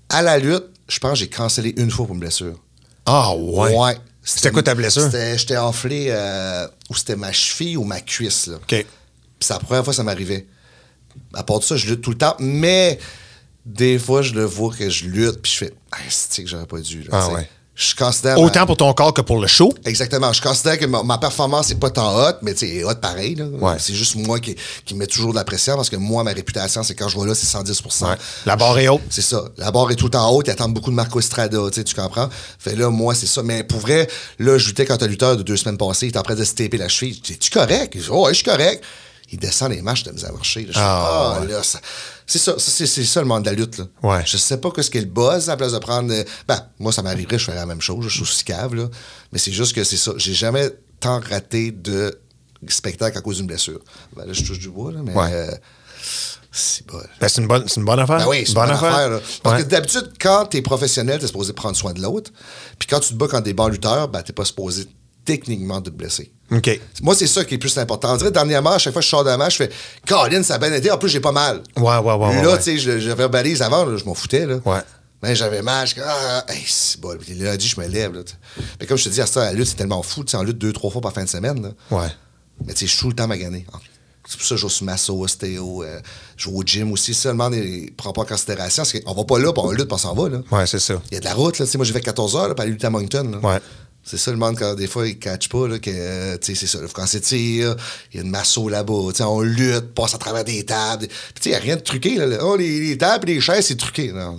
[0.09, 2.59] à la lutte, je pense que j'ai cancellé une fois pour une blessure.
[3.07, 3.97] Ah, ouais.
[4.25, 5.09] C'était quoi ta blessure?
[5.37, 8.55] J'étais enflé, euh, ou c'était ma cheville ou ma cuisse, là.
[8.55, 8.65] OK.
[8.67, 8.85] Puis
[9.39, 10.47] c'est la première fois que ça m'arrivait.
[11.33, 12.99] À part de ça, je lutte tout le temps, mais
[13.65, 16.65] des fois, je le vois que je lutte, puis je fais, ah, c'est que j'aurais
[16.65, 17.03] pas dû.
[17.03, 17.49] là, Ah ouais.
[17.75, 18.39] Je considère.
[18.39, 19.73] Autant ma- pour ton corps que pour le show.
[19.83, 20.31] Exactement.
[20.31, 23.35] Je considère que ma, ma performance n'est pas tant haute, mais tu haute pareil.
[23.59, 23.73] Ouais.
[23.79, 26.83] C'est juste moi qui, qui mets toujours de la pression parce que moi, ma réputation,
[26.83, 28.15] c'est quand je vais là, c'est 110 Ouais.
[28.45, 29.01] La barre est haute.
[29.09, 29.43] C'est ça.
[29.57, 30.47] La barre est tout le temps haute.
[30.47, 32.29] Ils attendent beaucoup de Marco Estrada, tu tu comprends?
[32.59, 33.43] Fait là, moi, c'est ça.
[33.43, 34.07] Mais pour vrai,
[34.39, 36.43] là, je luttais quand un lutteur de deux semaines passées, il était en train de
[36.45, 37.21] se taper la cheville.
[37.29, 37.91] Es-tu correct?
[37.95, 38.81] Il dit, oh, ouais, je suis correct.
[39.31, 40.61] Il descend les marches de misère à marcher.
[40.61, 40.67] là.
[40.67, 41.79] Je fais, ah, là, ça-
[42.27, 43.77] c'est ça, c'est, ça le monde de la lutte.
[43.77, 43.85] Là.
[44.03, 44.23] Ouais.
[44.25, 46.11] Je sais pas ce qu'est le buzz à la place de prendre.
[46.11, 48.05] euh, Ben, moi, ça m'arriverait, je ferais la même chose.
[48.07, 48.87] Je suis aussi cave, là.
[49.31, 50.11] Mais c'est juste que c'est ça.
[50.17, 52.19] J'ai jamais tant raté de
[52.67, 53.79] spectacle à cause d'une blessure.
[54.15, 55.13] Ben, là, je touche du bois, là, mais.
[55.13, 55.29] Ouais.
[55.31, 55.51] euh,
[56.51, 56.99] c'est bon.
[57.19, 58.17] Ben, c'est une bonne, c'est une bonne affaire.
[58.19, 59.19] Ben oui, c'est une bonne affaire.
[59.43, 59.63] Parce Ouais.
[59.63, 62.31] que d'habitude, quand t'es professionnel, t'es supposé prendre soin de l'autre.
[62.79, 64.87] Puis quand tu te bats contre des bons lutteurs, ben t'es pas supposé
[65.25, 66.31] techniquement de te blesser.
[66.51, 66.79] OK.
[67.01, 68.13] Moi, c'est ça qui est plus important.
[68.13, 69.71] On dirait, dernièrement, à chaque fois que je sors d'un match, je fais
[70.07, 70.91] Colin, ça a bien été.
[70.91, 71.61] En plus, j'ai pas mal.
[71.75, 72.57] Ouais, ouais, ouais, Là, ouais.
[72.57, 74.45] tu sais, je, je verbalise avant, là, je m'en foutais.
[74.45, 74.57] Là.
[74.65, 74.79] Ouais.
[75.23, 75.87] Mais j'avais mal.
[75.87, 77.17] Je ah, hey, c'est bon.
[77.19, 78.13] Puis lundi, je me lève.
[78.13, 78.21] Là.
[78.79, 80.23] Mais comme je te dis, à ça, la lutte, c'est tellement fou.
[80.23, 81.61] Tu sais, en lutte deux, trois fois par fin de semaine.
[81.63, 81.69] Là.
[81.97, 82.07] Ouais.
[82.65, 83.65] Mais tu sais, je suis tout le temps magané.
[84.27, 85.99] C'est pour ça que je joue sur masso, ostéo, euh,
[86.35, 87.13] je joue au gym aussi.
[87.13, 88.81] Seulement, ne prend pas en considération.
[88.83, 90.29] Parce qu'on va pas là, puis on lutte, puis on s'en va.
[90.29, 90.39] Là.
[90.51, 90.95] Ouais, c'est ça.
[91.11, 91.59] Il y a de la route.
[91.59, 91.65] Là.
[91.75, 93.31] Moi, j'ai fait 14 heures là, pour aller lutter à Moncton.
[93.31, 93.37] là.
[93.47, 93.59] Ouais.
[94.07, 95.67] C'est ça le monde, quand des fois, ils ne catchent pas.
[95.67, 96.83] Là, que, euh, tu sais, c'est ça.
[96.93, 97.75] Quand c'est tir,
[98.13, 98.93] il y a une masso là-bas.
[99.09, 101.07] Tu sais, On lutte, passe à travers des tables.
[101.07, 102.15] Puis, tu sais, il n'y a rien de truqué.
[102.17, 102.37] Là.
[102.43, 104.11] Oh, les, les tables et les chaises, c'est truqué.
[104.11, 104.37] Non,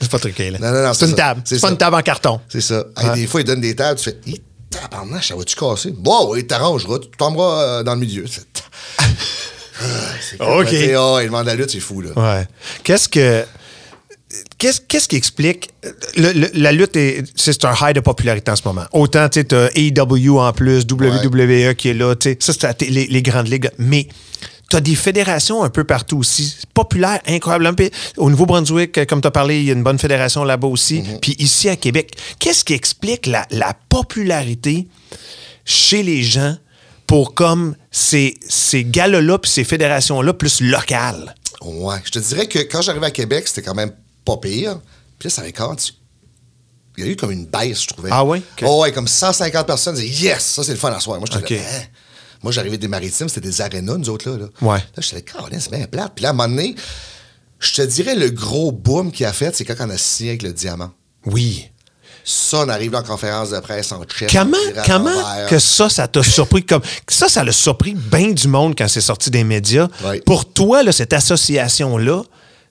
[0.00, 0.58] c'est- pas truqué, là.
[0.60, 1.16] Non, non, non, c'est une ça.
[1.16, 1.40] table.
[1.46, 2.40] C'est pas une table en carton.
[2.50, 2.84] c'est ça.
[2.98, 3.14] Hey, Ouais.
[3.14, 5.90] des fois, ils donnent des tables, tu fais, Hi, tabarnak, ça va-tu casser?
[5.96, 8.26] Bon, oui, t'arrangeras, tu tomberas euh, dans le milieu.
[8.30, 8.42] C'est
[10.40, 10.64] Ah, OK.
[10.66, 10.94] capoté.
[10.94, 12.10] Ah, le monde de la lutte, c'est fou, là.
[12.16, 12.46] Ouais.
[12.82, 13.44] Qu'est-ce que.
[14.58, 15.70] Qu'est-ce, qui explique.
[16.16, 18.84] le- le- la lutte, est, c'est un high de popularité en ce moment.
[18.92, 23.06] Autant, tu t'as AEW en plus, WWE qui est là, tu sais, ça, c'est les,
[23.06, 23.70] les grandes ligues.
[23.78, 24.08] Mais
[24.70, 26.56] tu as des fédérations un peu partout aussi.
[26.74, 27.74] Populaires, incroyablement.
[28.16, 31.02] Au Nouveau-Brunswick, comme tu as parlé, il y a une bonne fédération là-bas aussi.
[31.22, 34.86] Puis ici à Québec, qu'est-ce qui explique la, la popularité
[35.64, 36.56] chez les gens
[37.06, 41.34] pour comme ces, ces galas-là puis ces fédérations-là plus locales?
[41.62, 41.96] Ouais.
[42.04, 43.92] Je te dirais que quand j'arrivais à Québec, c'était quand même
[44.36, 44.78] pas pire.
[45.18, 45.76] Puis là, ça avait quand
[46.96, 48.10] Il y a eu comme une baisse, je trouvais.
[48.12, 48.38] Ah ouais?
[48.38, 48.64] Ok.
[48.66, 51.18] Oh, ouais, comme 150 personnes disaient Yes, ça c'est le fun à soir.
[51.18, 51.62] Moi, j'étais Ok.
[51.62, 51.82] là, Hein?
[52.42, 54.36] Moi, j'arrivais des maritimes, c'était des arénas, nous autres, là.
[54.38, 54.46] là.
[54.62, 54.78] Ouais.
[54.78, 56.12] Là, j'étais là, Caroline, c'est bien plate.
[56.14, 56.74] Puis là, à un moment donné,
[57.58, 60.42] je te dirais, le gros boom qu'il a fait, c'est quand on a signé avec
[60.44, 60.90] le diamant.
[61.26, 61.68] Oui.
[62.24, 64.30] Ça, on arrive en conférence de presse en chef.
[64.32, 66.64] Comment, comment que ça, ça t'a surpris?
[66.64, 66.82] Comme.
[67.08, 69.88] Ça, ça l'a surpris bien du monde quand c'est sorti des médias.
[70.04, 70.20] Ouais.
[70.20, 72.22] Pour toi, là, cette association-là,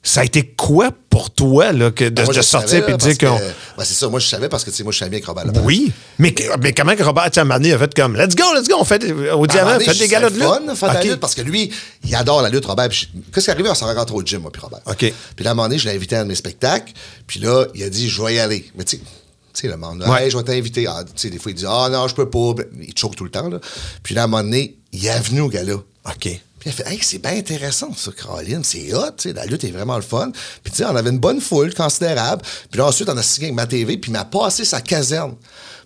[0.03, 2.97] ça a été quoi pour toi là, que de, moi, de je sortir et de
[2.97, 3.38] dire qu'on.
[3.38, 3.41] que-
[3.77, 5.63] ben, c'est ça, moi, je savais parce que, moi, je savais bien avec Robert.
[5.65, 8.15] Oui, mais, mais comment que Robert, tu sais, à un moment donné, a fait comme
[8.15, 10.75] Let's go, let's go, on fait au Ben, diamant, je- des galas de lutte.
[10.75, 11.71] fun, la lutte, parce que lui,
[12.05, 12.89] il adore la lutte, Robert.
[12.89, 13.10] Qu'est-ce
[13.45, 13.69] qui est arrivé?
[13.69, 14.79] On s'est rencontré au gym, moi, puis Robert.
[14.86, 14.97] OK.
[15.36, 16.93] Puis là, à un moment donné, je l'ai invité à un de mes spectacles.
[17.25, 18.69] Puis là, il a dit, je vais y aller.
[18.77, 20.25] Mais tu sais, tu sais, le monde, Ouais.
[20.25, 20.86] Hey, je vais t'inviter.
[20.88, 22.53] Ah, tu sais, des fois, il dit, ah non, je peux pas.
[22.55, 23.60] Ben, il choque tout le temps, là.
[24.03, 25.73] Puis là, à un moment donné, il est venu au gala.
[25.73, 26.29] OK.
[26.60, 28.63] Puis il a fait, hey, c'est bien intéressant, ça, Caroline.
[28.63, 30.32] C'est hot, tu sais, la lutte est vraiment le fun.
[30.63, 32.41] Puis tu sais, on avait une bonne foule considérable.
[32.72, 35.36] Puis là, ensuite, on a signé avec Ma TV, puis il m'a passé sa caserne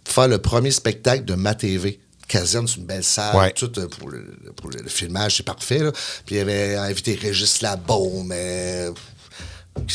[0.03, 1.99] pour faire le premier spectacle de Ma TV.
[2.27, 3.51] Caserne, c'est une belle salle, Ouais.
[3.51, 4.23] tout euh, pour le,
[4.55, 5.79] pour le- filmage, c'est parfait.
[5.79, 5.91] Là.
[6.25, 8.87] Puis il avait invité Régis Labaume, mais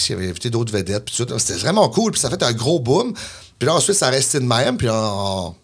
[0.08, 1.38] il avait invité d'autres vedettes, puis tout.
[1.38, 3.14] C'était vraiment cool, puis ça a fait un gros boom.
[3.58, 5.54] Puis là, ensuite, ça resté de même, puis on-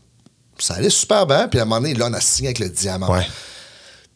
[0.59, 1.47] ça allait super bien.
[1.49, 3.13] Puis à un moment donné, là, on a signé avec le diamant.
[3.13, 3.27] Ouais.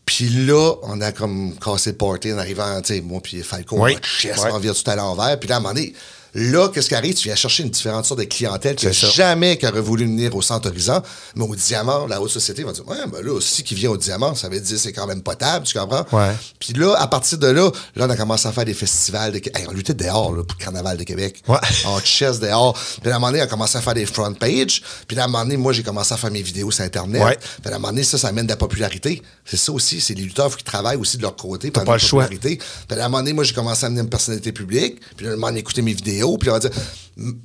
[0.06, 3.76] Puis là, on a comme cassé le party en arrivant, tu sais, moi puis Falco,
[3.82, 3.96] Oui.
[3.98, 4.50] on chest, Ouais.
[4.52, 5.38] on vire tout à l'envers.
[5.38, 5.92] Puis là, à un moment donné,
[6.38, 7.14] Là, qu'est-ce qui arrive?
[7.14, 10.42] Tu viens chercher une différente sorte de clientèle qui jamais qui aurait voulu venir au
[10.42, 11.00] centre horizon,
[11.34, 13.96] mais au diamant, la haute société va dire Ouais, ben là, aussi qui vient au
[13.96, 16.04] diamant, ça veut dire c'est quand même potable, tu comprends?
[16.12, 16.34] Ouais.
[16.58, 19.32] Puis là, à partir de là, là, on a commencé à faire des festivals.
[19.32, 19.38] De...
[19.38, 21.42] Hey, on luttait dehors là, pour le carnaval de Québec.
[21.48, 21.56] Ouais.
[21.86, 22.78] En chess dehors.
[23.00, 24.82] Puis à un moment donné, on a commencé à faire des front pages.
[25.08, 27.22] Puis à un moment donné, moi, j'ai commencé à faire mes vidéos sur Internet.
[27.22, 27.38] Ouais.
[27.62, 29.22] Puis à un moment donné, ça, ça amène de la popularité.
[29.46, 31.70] C'est ça aussi, c'est les lutteurs qu'ils travaillent aussi de leur côté.
[31.70, 32.24] pour la choix.
[32.24, 32.58] popularité.
[32.88, 35.00] Puis à un moment donné, moi, j'ai commencé à amener une personnalité publique.
[35.16, 36.25] Puis là, à un moment donné, écouter mes vidéos.
[36.36, 36.70] Puis là, on va dire.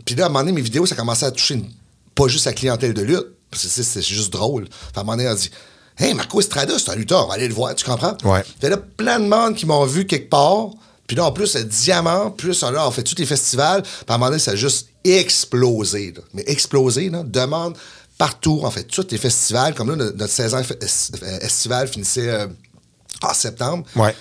[0.06, 1.70] Puis là, à un moment donné, mes vidéos, ça commençait à toucher une-
[2.16, 3.28] pas juste la clientèle de lutte.
[3.50, 4.64] Parce que c'est- juste drôle.
[4.70, 5.52] Puis à un moment donné, on dit.
[5.98, 8.16] Hey, Marco Estrada, c'est un lutteur, on va aller le voir, tu comprends?
[8.24, 8.44] Ouais.
[8.60, 10.70] Fait là, plein de monde qui m'ont vu quelque part.
[11.06, 13.84] Puis là, en plus, le diamant, plus là, on fait tous les festivals.
[13.84, 16.14] Puis à un moment donné, ça a juste explosé.
[16.16, 16.22] là.
[16.34, 17.24] Mais explosé, là.
[17.24, 17.78] Demande
[18.18, 18.62] partout.
[18.64, 19.74] En fait, tous les festivals.
[19.76, 22.48] Comme là, notre saison f- es- estivale finissait euh,
[23.22, 23.84] en septembre.
[23.96, 24.16] Ouais.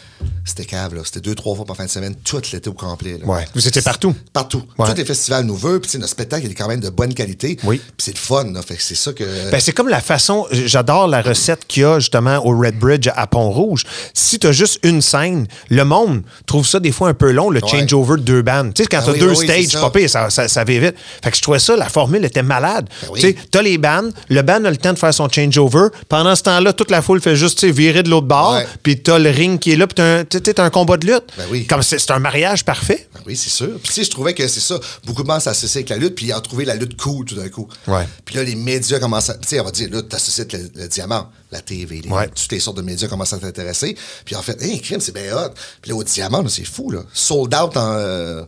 [0.44, 1.02] C'était cave, là.
[1.04, 3.18] C'était deux, trois fois par fin de semaine, tout l'été au complet.
[3.18, 3.26] là.
[3.26, 3.44] Ouais.
[3.54, 4.14] Vous étiez partout?
[4.32, 4.62] Partout.
[4.78, 4.88] Ouais.
[4.88, 5.80] Tous les festivals nous veulent.
[5.80, 7.56] Puis, notre spectacle, il est quand même de bonne qualité.
[7.64, 7.78] Oui.
[7.78, 8.62] Puis, c'est le fun, là.
[8.62, 9.50] Fait que c'est ça que.
[9.50, 10.46] Ben, c'est comme la façon.
[10.50, 13.84] J'adore la recette qu'il y a justement au Red Bridge à Pont-Rouge.
[14.14, 17.50] Si tu as juste une scène, le monde trouve ça des fois un peu long,
[17.50, 17.68] le Ouais.
[17.68, 18.72] changeover de deux bandes.
[18.74, 20.64] Tu sais, quand Ah tu as oui, deux oui, c'est stages, pire, ça, ça, ça
[20.64, 20.94] va vite.
[21.22, 22.88] Fait que je trouvais ça, la formule était malade.
[23.02, 23.20] Ben oui.
[23.20, 25.88] Tu sais, t'as les bandes, le band a le temps de faire son changeover.
[26.08, 29.00] Pendant ce temps-là, toute la foule fait juste tu sais, virer de l'autre bord, puis
[29.02, 31.24] t'as le ring qui est là, puis t'as un, un combat de lutte.
[31.36, 31.66] Ben oui.
[31.66, 33.08] Comme c'est un mariage parfait.
[33.14, 33.78] Ben oui, c'est sûr.
[33.82, 34.78] Puis, tu sais, je trouvais que c'est ça.
[35.04, 37.34] Beaucoup de monde s'associaient avec la lutte, puis ils ont trouvé la lutte cool tout
[37.36, 37.68] d'un coup.
[37.86, 38.06] Ouais.
[38.24, 39.34] Puis là, les médias commencent à.
[39.34, 42.28] Tu sais, on va dire, là, t'associes avec le, le diamant, la TV, les- Ouais.
[42.28, 43.96] toutes les sortes de médias commencent à t'intéresser.
[44.24, 45.50] Puis en fait, hey, crime, c'est bien hot.
[45.82, 47.00] Puis là, au diamant, c'est fou, là.
[47.12, 47.92] Sold out en.
[47.94, 48.42] euh,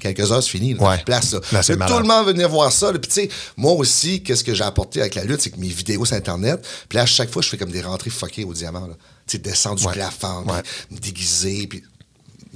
[0.00, 0.74] Quelques heures, c'est fini.
[0.74, 1.02] Là, Ouais.
[1.06, 1.40] Place, là.
[1.52, 1.88] Malade.
[1.88, 2.90] tout le monde venait voir ça.
[2.92, 5.68] Puis, tu sais, moi aussi, qu'est-ce que j'ai apporté avec la lutte, c'est que mes
[5.68, 8.52] vidéos sur Internet, puis là, à chaque fois, je fais comme des rentrées fuckées au
[8.52, 8.88] diamant.
[8.88, 8.94] là.
[9.26, 9.92] Tu sais, descendre du Ouais.
[9.92, 10.62] plafond, Ouais.
[10.90, 11.82] déguiser, puis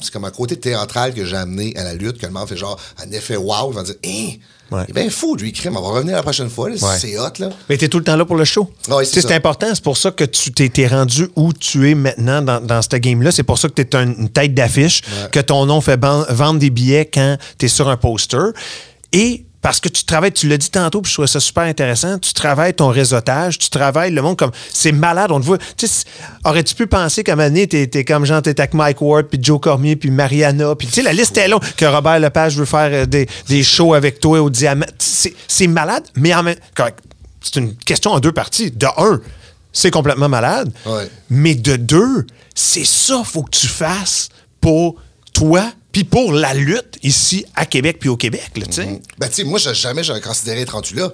[0.01, 2.57] c'est comme un côté théâtral que j'ai amené à la lutte, que le monde fait
[2.57, 4.29] genre un effet wow, ils vont dire, hein,
[4.73, 4.83] Ouais.
[4.89, 6.77] il est bien fou, lui, crime, on va revenir la prochaine fois, Ouais.
[6.99, 7.51] c'est hot, là.
[7.69, 8.69] Mais t'es tout le temps là pour le show.
[8.89, 9.69] Ouais, c'est important.
[9.73, 12.97] C'est pour ça que tu t'es t'es rendu où tu es maintenant dans, dans cette
[12.97, 13.31] game-là.
[13.31, 16.59] C'est pour ça que tu es une tête d'affiche, que ton nom fait ban- vendre
[16.59, 18.51] des billets quand tu es sur un poster.
[19.13, 22.21] Et parce que tu travailles, tu l'as dit tantôt, puis je trouvais ça super intéressant,
[22.21, 24.53] tu travailles ton réseautage, tu travailles le monde comme.
[24.73, 25.59] C'est malade, on te voit.
[25.77, 26.05] Tu sais,
[26.45, 29.41] aurais-tu pu penser qu'à un moment donné, t'es, comme genre, t'es avec Mike Ward, puis
[29.43, 32.65] Joe Cormier, puis Mariana, puis tu sais, la liste est longue, que Robert Lepage veut
[32.65, 34.87] faire euh, des, des shows avec toi au Diamant.
[34.99, 37.01] C'est, malade, mais en même correct,
[37.41, 38.71] c'est une question en deux parties.
[38.71, 39.21] De un,
[39.73, 41.11] c'est complètement malade, Ouais.
[41.29, 44.29] mais de deux, c'est ça faut que tu fasses
[44.61, 44.95] pour
[45.33, 45.65] toi,
[45.97, 49.01] puis pour la lutte ici à Québec, puis au Québec, là, tu sais.
[49.17, 51.11] Ben, tu sais, moi, j'ai- jamais j'aurais considéré être rendu là.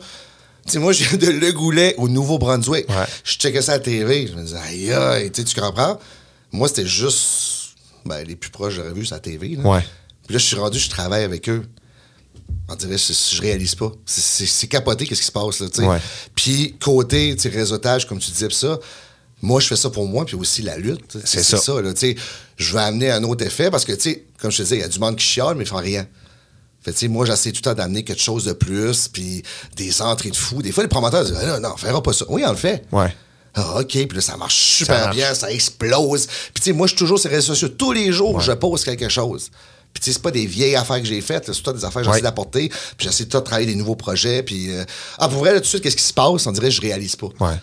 [0.67, 2.89] Tu sais, moi, je viens de Le Goulet au Nouveau-Brunswick.
[2.89, 3.05] Ouais.
[3.23, 4.27] Je checkais ça à la TV.
[4.27, 6.01] Je me disais, aïe, aïe, tu comprends?
[6.51, 7.77] Moi, c'était juste.
[8.05, 9.51] Ben, les plus proches, j'aurais vu ça à la TV.
[9.51, 9.63] là.
[9.63, 9.87] Ouais.
[10.27, 11.63] Puis là, je suis rendu, je travaille avec eux.
[12.69, 13.93] On dirait, je, je réalise pas.
[14.05, 15.87] C'est- capoté, qu'est-ce qui se passe, là, tu sais.
[15.87, 15.99] Ouais.
[16.35, 18.81] Puis, côté, tu réseautage, comme tu disais, ça,
[19.43, 21.19] moi, je fais ça pour moi, puis aussi la lutte.
[21.25, 21.59] C'est ça.
[21.59, 21.93] ça, là.
[22.57, 23.93] Je veux amener un autre effet parce que,
[24.41, 26.07] comme je te disais, il y a du monde qui chiale, mais ils font rien.
[26.85, 29.43] Fait, moi, j'essaie tout le temps d'amener quelque chose de plus, puis
[29.77, 30.63] des entrées de fou.
[30.63, 32.25] Des fois, les promoteurs disent, Ah, non, non, on fera pas ça.
[32.29, 32.85] Oui, on le fait.
[32.91, 33.15] Ouais.
[33.55, 35.17] Ah, OK, puis là, ça marche super Ça marche.
[35.17, 36.27] bien, ça explose.
[36.27, 37.69] Puis, tu sais, moi, je suis toujours sur les réseaux sociaux.
[37.69, 39.51] Tous les jours, je pose quelque chose.
[39.93, 42.01] Puis, tu sais, c'est pas des vieilles affaires que j'ai faites, c'est tout des affaires
[42.01, 42.23] que j'essaie Ouais.
[42.23, 42.69] d'apporter.
[42.97, 44.43] Puis, j'essaie tout de travailler des nouveaux projets.
[44.43, 44.85] Puis, euh,
[45.19, 46.47] ah, pour vrai, là, tout de suite, qu'est-ce qui se passe?
[46.47, 47.29] On dirait que je réalise pas.
[47.41, 47.55] Ouais.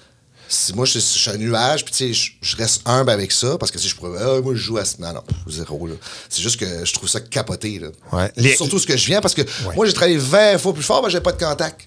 [0.52, 3.32] Si moi, je, je suis un nuage, puis tu sais, je, je reste humble avec
[3.32, 5.00] ça, parce que si je pourrais, ah, moi, je joue à ce.
[5.00, 5.94] Non, non, zéro, là.
[6.28, 7.90] C'est juste que je trouve ça capoté, là.
[8.12, 8.32] Ouais.
[8.36, 9.44] Les- Surtout ce que je viens, parce que
[9.76, 11.82] moi, j'ai travaillé 20 fois plus fort, mais j'ai pas de contact.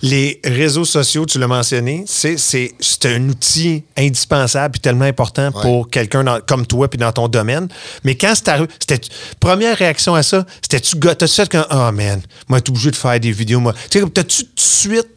[0.00, 5.50] Les réseaux sociaux, tu l'as mentionné, c'est, c'est, c'est un outil indispensable et tellement important
[5.50, 7.68] pour quelqu'un dans- comme toi puis dans ton domaine.
[8.04, 9.00] Mais quand c'est arrivé, c'était
[9.40, 12.96] première réaction à ça, c'était-tu go- t'as-tu fait comme oh man, moi t'es obligé de
[12.96, 13.74] faire des vidéos moi.
[13.90, 15.08] Tu sais, t'as-tu tout de suite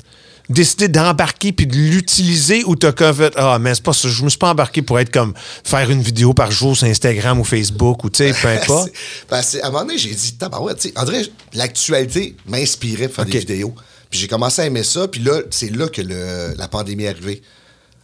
[0.50, 4.24] décidé d'embarquer puis de l'utiliser ou t'as comme fait ah mais c'est pas ça, je
[4.24, 5.34] me suis pas embarqué pour être comme
[5.64, 8.92] faire une vidéo par jour sur Instagram ou Facebook ou tu sais peu importe.
[9.30, 11.22] Ben, à un moment donné, j'ai dit, tabarouette, tu sais, André,
[11.54, 13.74] l'actualité m'inspirait pour faire des vidéos.
[14.10, 17.10] Puis j'ai commencé à aimer ça, puis là, c'est là que le- la pandémie est
[17.10, 17.42] arrivée.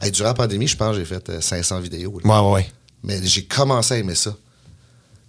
[0.01, 2.19] Hey, durant la pandémie, je pense j'ai fait euh, 500 vidéos.
[2.23, 2.41] là.
[2.43, 2.71] Ouais ouais.
[3.03, 4.35] Mais j'ai commencé à aimer ça.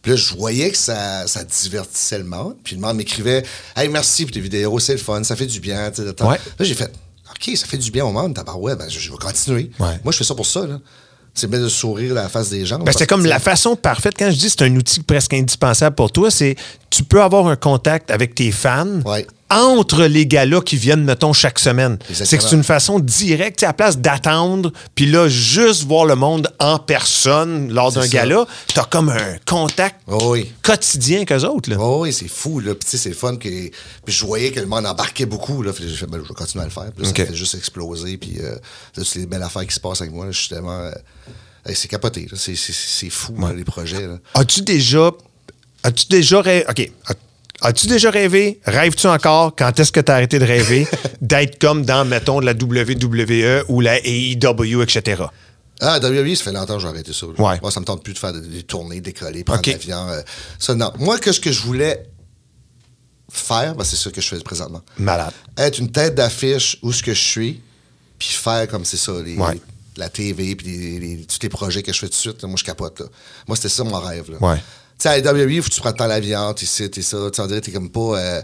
[0.01, 2.57] Puis là, je voyais que ça, ça divertissait le monde.
[2.65, 3.45] Puis le monde m'écrivait
[3.77, 5.91] Hey, merci pour tes vidéos, c'est le fun, ça fait du bien.
[5.91, 6.29] tu sais, de temps.
[6.29, 6.39] Ouais.
[6.59, 6.91] Là, j'ai fait
[7.47, 9.71] OK, ça fait du bien au monde, tabarouette, ben, je, je vais continuer.
[9.81, 10.01] Ouais.
[10.05, 10.67] Moi, je fais ça pour ça.
[10.67, 10.79] là.
[11.35, 12.79] C'est bien de sourire à la face des gens.
[12.79, 14.15] Ben, c'est comme la façon parfaite.
[14.19, 16.57] Quand je dis c'est un outil presque indispensable pour toi, c'est
[16.91, 19.27] tu peux avoir un contact avec tes fans Ouais.
[19.53, 21.99] Entre les galas qui viennent, mettons, chaque semaine.
[22.13, 26.15] C'est que c'est une façon directe, à la place d'attendre, puis là, juste voir le
[26.15, 30.51] monde en personne lors d'un gala, t'as comme un contact Oh oui.
[30.63, 31.71] quotidien qu'eux autres.
[31.71, 31.77] Là.
[31.79, 32.75] Oh oui, c'est fou, là.
[32.75, 33.37] Puis, tu sais, c'est le fun.
[33.37, 33.49] Que...
[33.49, 33.71] Puis,
[34.09, 35.73] je voyais que le monde embarquait beaucoup, là.
[35.73, 36.91] Fait fait, ben, je vais continuer à le faire.
[36.97, 38.17] Puis, là, ça fait juste exploser.
[38.17, 38.59] Puis, euh, là,
[39.05, 40.81] toutes les belles affaires qui se passent avec moi, là, je tellement.
[40.81, 40.93] euh,
[41.75, 42.27] c'est capoté.
[42.35, 44.09] C'est, c'est, c'est fou, là, les projets.
[44.35, 45.11] As-tu déjà.
[45.83, 46.41] As-tu déjà.
[46.41, 46.91] OK.
[47.07, 47.15] As-
[47.63, 48.61] As-tu déjà rêvé?
[48.65, 49.55] Rêves-tu encore?
[49.57, 50.87] Quand est-ce que tu as arrêté de rêver
[51.21, 55.23] d'être comme dans, mettons, la WWE ou la AEW, etc.?
[55.81, 57.27] Ah, WWE, ça fait longtemps que j'ai arrêté ça.
[57.27, 57.59] Ouais.
[57.61, 59.67] Moi, ça me tente plus de faire des, des tournées, décoller, prendre Ok.
[59.69, 60.09] l'avion.
[60.09, 60.21] euh,
[60.59, 60.93] ça, non.
[60.99, 62.05] Moi, que ce que je voulais
[63.31, 64.83] faire, ben, c'est ça que je fais présentement.
[64.99, 65.33] Malade.
[65.57, 67.61] Être une tête d'affiche où ce que je suis,
[68.19, 69.55] puis faire comme c'est ça, les, Ouais.
[69.55, 69.61] les-
[69.97, 70.67] la TV, puis
[70.99, 73.01] les- tous les projets que je fais tout de suite, là, moi, je capote.
[73.01, 73.07] Là.
[73.49, 74.31] Moi, c'était ça mon rêve.
[74.31, 74.37] Là.
[74.41, 74.63] Ouais.
[75.03, 77.03] Tu sais, à la WWE, faut que tu prends le temps l'avion, t'es ici, t'es
[77.03, 77.17] ça.
[77.33, 78.19] Tu sais, dirait que t'es comme pas.
[78.19, 78.43] euh,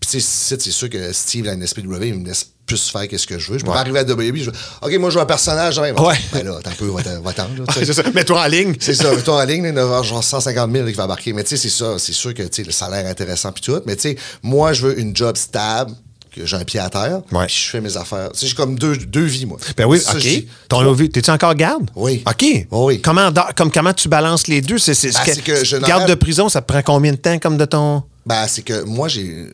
[0.00, 3.26] Puis, tu sais, c'est sûr que Steve, la NSPW, il me laisse plus faire qu'est-ce
[3.26, 3.58] que je veux.
[3.58, 3.74] Je peux Ouais.
[3.74, 5.80] pas arriver à WWE, je veux, OK, moi, je veux un personnage.
[5.80, 5.98] même.
[5.98, 6.14] Ouais.
[6.32, 7.84] Ben là, attends un peu, va t'en- va t'en, là, tu sais.
[7.84, 8.02] C'est ça.
[8.14, 8.74] Mets-toi en ligne.
[8.80, 11.32] C'est ça, toi en ligne, là, il genre 150 000 là, qui va embarquer.
[11.32, 13.62] Mais tu sais, c'est ça, c'est sûr que tu sais, le salaire est intéressant puis
[13.62, 13.80] tout.
[13.86, 15.92] Mais tu sais, moi, je veux une job stable,
[16.34, 17.46] que j'ai un pied à terre, Ouais.
[17.46, 18.30] puis je fais mes affaires.
[18.32, 19.58] Tu sais, j'ai comme deux, deux vies, moi.
[19.76, 20.44] Ben oui, Ça, OK.
[20.68, 21.90] Ton t'es-tu encore garde?
[21.96, 22.22] Oui.
[22.26, 22.66] OK.
[22.70, 23.00] Oui.
[23.00, 24.78] Comment, comme, comment tu balances les deux?
[24.78, 27.38] C'est, Ben, que- c'est que je garde de prison, ça te prend combien de temps
[27.38, 28.02] comme de ton?
[28.26, 29.46] Ben, c'est que moi, j'ai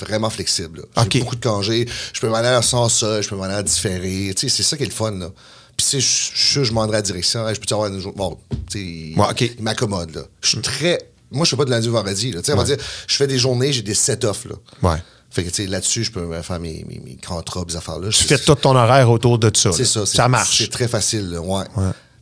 [0.00, 0.82] vraiment flexible.
[1.10, 1.86] J'ai beaucoup de congés.
[2.12, 4.32] Je peux m'en aller sans ça, je peux m'en aller à différer.
[4.36, 5.30] Tu sais, c'est ça qui est le fun, là.
[5.76, 7.48] Puis, tu sais, je suis sûr que je m'en à la direction.
[7.48, 8.16] Hey, je peux-tu avoir une journée.
[8.16, 8.38] Bon,
[8.70, 9.40] tu Ouais, OK.
[9.40, 10.28] il m'accommode.
[10.40, 11.00] Je suis très.
[11.32, 12.40] Moi, je fais pas de lundi au vendredi, là.
[12.40, 12.76] Tu sais, on va dire,
[13.08, 14.54] je fais des journées, j'ai des set-off, là.
[14.88, 14.98] Ouais.
[15.34, 18.08] Fait que, tu sais, là-dessus, je peux me faire mes, mes, mes contrats, mes affaires-là.
[18.10, 19.72] Tu fais tout ton horaire autour de ça.
[19.72, 20.06] C'est ça.
[20.06, 20.58] Ça marche.
[20.58, 21.64] C'est très facile, là, ouais.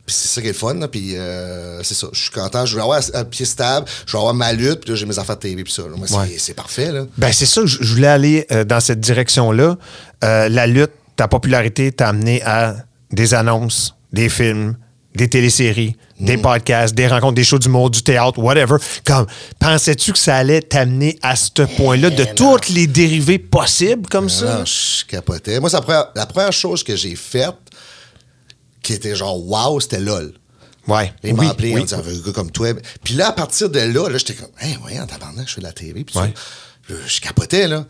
[0.05, 2.07] Puis c'est ça qui est le fun, là, puis euh, c'est ça.
[2.11, 2.65] Je suis content.
[2.65, 5.17] Je vais avoir un pied stable, je vais avoir ma lutte, puis là, j'ai mes
[5.17, 5.83] affaires de TV, puis ça.
[5.83, 5.89] là.
[5.95, 6.35] Moi, c'est- Ouais.
[6.39, 7.05] c'est parfait, là.
[7.17, 9.77] Ben, c'est ça, je je voulais aller euh, dans cette direction-là.
[10.23, 12.75] Euh, la lutte, ta popularité t'a amené à
[13.11, 14.75] des annonces, des films,
[15.15, 18.77] des téléséries, des podcasts, des rencontres, des shows d'humour, du théâtre, whatever.
[19.05, 19.27] Comme,
[19.59, 24.59] pensais-tu que ça allait t'amener à ce point-là de toutes les dérivés possibles comme ça?
[24.59, 25.59] Non, je capotais.
[25.59, 27.55] Moi, la première, la première chose que j'ai faite
[28.81, 30.33] qui était genre wow, c'était LOL.
[30.87, 31.13] Ouais.
[31.23, 32.73] Ils m'ont appelé disant, un gars comme toi.
[33.03, 35.65] Puis là, à partir de là, là j'étais comme, hey, voyons, tabarnak, je fais de
[35.65, 36.03] la TV.
[36.03, 36.23] Puis ça.
[36.23, 36.33] Ouais.
[37.07, 37.85] Je capotais, là.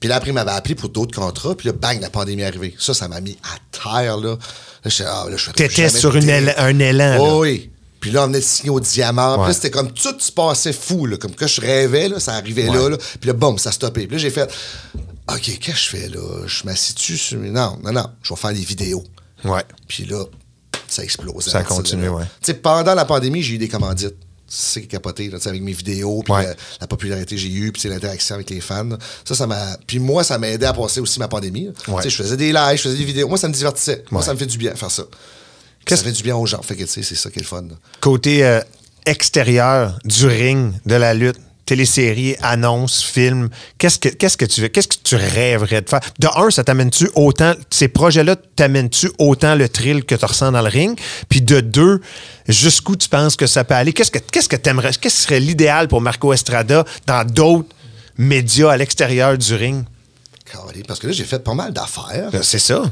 [0.00, 1.54] Puis là, après, il m'avait appelé pour d'autres contrats.
[1.56, 2.74] Puis là, bang, la pandémie est arrivée.
[2.78, 3.58] Ça, ça m'a mis à
[4.02, 4.36] terre, là.
[4.84, 7.20] Ah, là, je T'étais sur une un élan, là.
[7.20, 7.70] Oh, oui.
[8.00, 9.32] Puis là, on venait de signer au diamant.
[9.34, 9.48] Puis Ouais.
[9.48, 11.16] là, c'était comme tout se passait fou, là.
[11.16, 12.96] Comme que je rêvais, là, ça arrivait là, là.
[13.20, 14.06] Puis là, boum, ça stoppait.
[14.06, 14.48] Puis là, j'ai fait,
[15.28, 16.46] OK, qu'est-ce que je fais, là?
[16.46, 17.38] Je m'assis-tu sur.
[17.40, 18.06] Non, non, non.
[18.22, 19.02] Je vais faire des vidéos.
[19.44, 19.62] Ouais.
[19.88, 20.24] Puis là,
[20.86, 21.50] ça a explosé.
[21.50, 22.12] Ça continue, là.
[22.12, 22.24] ouais.
[22.40, 24.14] Tu sais, pendant la pandémie, j'ai eu des commandites.
[24.48, 26.46] C'est capoté, là, avec mes vidéos, puis Ouais.
[26.46, 28.88] euh, la popularité que j'ai eue, puis l'interaction avec les fans.
[29.24, 29.76] Ça, ça m'a.
[29.86, 31.70] Puis moi, ça m'a aidé à passer aussi ma pandémie.
[31.86, 32.02] Ouais.
[32.08, 33.28] Je faisais des lives, je faisais des vidéos.
[33.28, 34.04] Moi, ça me divertissait.
[34.10, 35.04] Moi, ça me fait du bien faire ça.
[35.88, 36.60] Ça fait du bien aux gens.
[36.62, 37.62] Fait que, tu sais, c'est ça qui est le fun.
[37.62, 37.74] là.
[38.00, 38.60] Côté euh,
[39.06, 41.38] extérieur du ring, de la lutte,
[41.68, 46.00] télésérie, annonces, films, qu'est-ce que, qu'est-ce que tu veux, qu'est-ce que tu rêverais de faire?
[46.18, 50.62] De un, ça t'amène-tu autant, ces projets-là t'amènent-tu autant le thrill que tu ressens dans
[50.62, 50.98] le ring?
[51.28, 52.00] Puis de deux,
[52.48, 53.92] jusqu'où tu penses que ça peut aller?
[53.92, 57.68] Qu'est-ce que, qu'est-ce que t'aimerais, qu'est-ce qui serait l'idéal pour Marco Estrada dans d'autres
[58.16, 59.84] médias à l'extérieur du ring?
[60.86, 62.30] Parce que là, j'ai fait pas mal d'affaires.
[62.32, 62.82] Ben, C'est ça.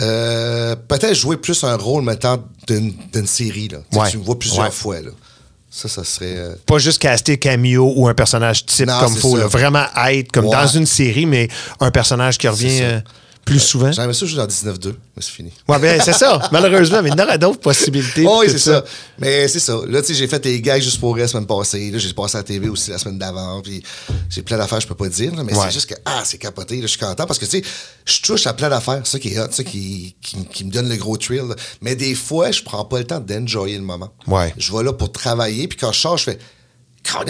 [0.00, 3.68] Euh, Peut-être jouer plus un rôle, maintenant, d'une série.
[3.68, 3.78] Là.
[3.90, 4.10] Tu sais, Ouais.
[4.10, 4.70] Tu me vois plusieurs Ouais.
[4.72, 5.00] fois.
[5.00, 5.10] Là.
[5.70, 6.34] Ça, ça serait.
[6.36, 9.46] euh, Pas juste caster cameo ou un personnage type Non, comme là.
[9.46, 10.56] Vraiment être comme Ouais.
[10.56, 11.48] dans une série, mais
[11.78, 12.80] un personnage qui revient
[13.44, 13.90] plus souvent.
[13.90, 15.52] J'aimerais ça jouer dans 19-2, mais c'est fini.
[15.68, 18.24] Ouais, ben, c'est ça, malheureusement, mais il y en aurait d'autres possibilités.
[18.26, 18.84] Oui, c'est ça.
[19.18, 19.76] Mais c'est ça.
[19.88, 21.90] Là, tu sais, j'ai fait des gags juste pour la semaine passée.
[21.90, 23.60] Là, j'ai passé à la TV aussi la semaine d'avant.
[23.62, 23.82] Puis
[24.28, 25.34] j'ai plein d'affaires, je peux pas dire.
[25.34, 25.64] là, mais Ouais.
[25.66, 26.76] c'est juste que, ah, c'est capoté.
[26.76, 27.62] Là, je suis content parce que, tu sais,
[28.04, 29.00] je touche à plein d'affaires.
[29.04, 31.48] Ça qui est hot, ça qui, qui, qui me donne le gros thrill.
[31.48, 31.56] là.
[31.82, 34.10] Mais des fois, je prends pas le temps d'enjoyer le moment.
[34.26, 34.54] Ouais.
[34.58, 35.66] Je vais là pour travailler.
[35.66, 36.38] Puis quand je sors, je fais,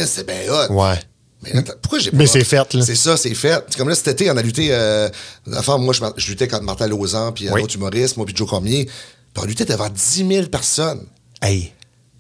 [0.07, 0.73] c'est bien hot.
[0.73, 0.99] Ouais.
[1.43, 2.19] Mais pourquoi j'ai pas.
[2.19, 2.83] Mais c'est fait, là.
[2.85, 3.65] C'est ça, c'est fait.
[3.71, 4.69] C'est comme là, cet été, on a lutté.
[4.73, 5.09] Euh,
[5.57, 7.63] enfin, moi, je, je luttais contre Martin Lausanne, puis un Oui.
[7.63, 8.85] autre humoriste, moi, puis Joe Cormier.
[8.87, 11.07] Puis on luttait devant 10 000 personnes.
[11.41, 11.73] Hey,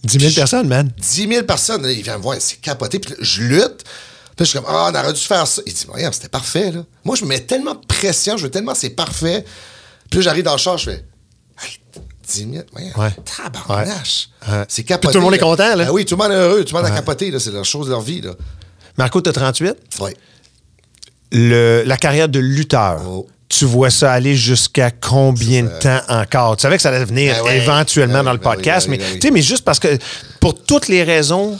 [0.04, 0.90] 10 000 personnes, man.
[0.98, 2.98] 10 000 personnes, là, il vient me voir, c'est capoté.
[2.98, 3.84] Puis là, je lutte.
[4.36, 5.60] Puis je suis comme, ah, on aurait dû faire ça.
[5.66, 6.84] Il dit, regarde, c'était parfait, là.
[7.04, 9.44] Moi, je me mets tellement de pression, je veux tellement, c'est parfait.
[10.08, 11.04] Puis là, j'arrive dans le char, je fais,
[11.62, 11.78] hey,
[12.26, 13.10] 10 000, voyons, Ouais.
[13.36, 14.30] tabarnache.
[14.48, 14.64] Ouais.
[14.68, 15.08] C'est capoté.
[15.08, 15.84] Puis tout le monde est content, là.
[15.84, 17.38] Ben oui, tout le monde est heureux, tout le monde a capoté, là.
[17.38, 18.32] C'est la chose de leur vie, là.
[18.98, 19.74] Marco, t'as 38.
[20.00, 20.14] Ouais.
[21.32, 23.26] Le, la carrière de lutteur, Oh.
[23.48, 26.56] tu vois ça aller jusqu'à combien de temps encore?
[26.56, 27.56] Tu savais que ça allait venir Ben ouais.
[27.58, 29.18] éventuellement Ben dans oui, le oui, podcast, oui, mais, oui.
[29.20, 29.96] tu mais juste parce que
[30.40, 31.58] pour toutes les raisons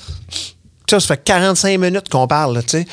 [0.87, 2.85] tu ça fait 45 minutes qu'on parle, là, tu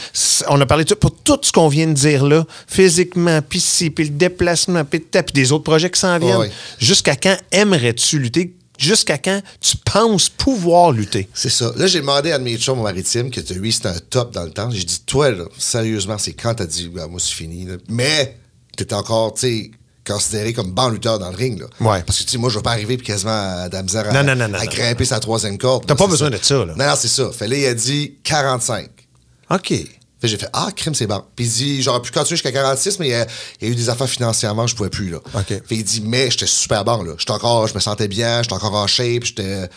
[0.50, 3.60] On a parlé de tout, pour tout ce qu'on vient de dire là, physiquement, puis
[3.96, 6.38] puis le déplacement, puis des autres projets qui s'en viennent.
[6.38, 6.52] Ouais.
[6.78, 8.54] Jusqu'à quand aimerais-tu lutter?
[8.78, 11.28] Jusqu'à quand tu penses pouvoir lutter?
[11.34, 11.72] C'est ça.
[11.76, 14.34] Là, j'ai demandé à un de mes chums au maritime que lui, c'était un top
[14.34, 14.70] dans le temps.
[14.72, 17.66] J'ai dit, toi, là, sérieusement, c'est quand t'as dit, Ah, moi, c'est fini.
[17.66, 17.76] là.
[17.90, 18.38] Mais
[18.76, 19.72] t'es encore, tu sais,
[20.06, 21.60] considéré comme bon lutteur dans le ring.
[21.60, 21.66] Là.
[21.82, 22.04] Ouais.
[22.04, 24.24] Parce que, tu sais, moi, je vais pas arriver puis quasiment à misère à, Non,
[24.24, 25.86] non, non, non, à grimper sa troisième corde.
[25.86, 26.74] T'as pas besoin de ça, là.
[26.78, 27.30] Non, non, c'est ça.
[27.32, 28.88] Fait là, il a dit 45.
[29.50, 29.74] OK.
[30.20, 31.22] Fait j'ai fait Ah, crime, c'est bon.
[31.36, 33.28] Puis il dit J'aurais pu continuer jusqu'à 46, mais il y, a,
[33.62, 35.10] il y a eu des affaires financièrement, je pouvais plus.
[35.10, 35.18] Là.
[35.36, 35.48] OK.
[35.48, 37.04] Fait il dit Mais j'étais super bon.
[37.04, 37.14] là.
[37.18, 39.24] J'étais encore, je me sentais bien, j'étais encore en shape.
[39.26, 39.70] j'étais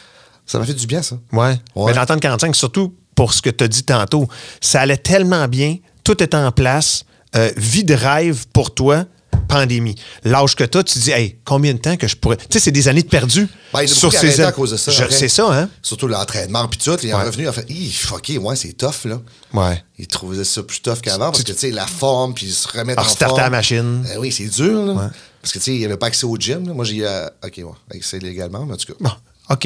[0.47, 1.16] Ça m'a fait du bien, ça.
[1.32, 1.59] Ouais.
[1.74, 1.86] Ouais.
[1.93, 4.28] Mais d'entendre 45, surtout pour ce que tu as dit tantôt,
[4.62, 7.05] ça allait tellement bien, tout est en place,
[7.36, 9.05] euh, vie de rêve pour toi,
[9.51, 9.94] pandémie.
[10.24, 12.36] L'âge que tu as, tu dis, hey, combien de temps que je pourrais.
[12.36, 13.48] Tu sais, c'est des années de perdu.
[13.74, 14.90] Ben, il a beaucoup arrêté à cause de ça.
[14.90, 15.05] Je-.
[15.11, 15.68] C'est ça, hein?
[15.82, 16.96] Surtout l'entraînement, puis tout.
[17.03, 17.22] Il est Ouais.
[17.24, 19.20] revenu, il a fait Hi, fucké, ouais, c'est tough, là.
[19.53, 19.82] Ouais.
[19.98, 23.01] Il trouvait ça plus tough qu'avant parce que, tu sais, la forme, puis se remettre
[23.03, 23.38] en forme.
[23.38, 24.07] la machine.
[24.14, 24.92] Eh oui, c'est dur, là.
[24.92, 25.09] Ouais.
[25.42, 26.66] Parce que, tu sais, il n'y avait pas accès au gym.
[26.68, 26.74] là.
[26.74, 27.05] Moi, j'ai eu.
[27.05, 28.98] euh, OK, ouais, accès légalement, mais en tout cas.
[29.01, 29.11] Bon.
[29.51, 29.64] OK.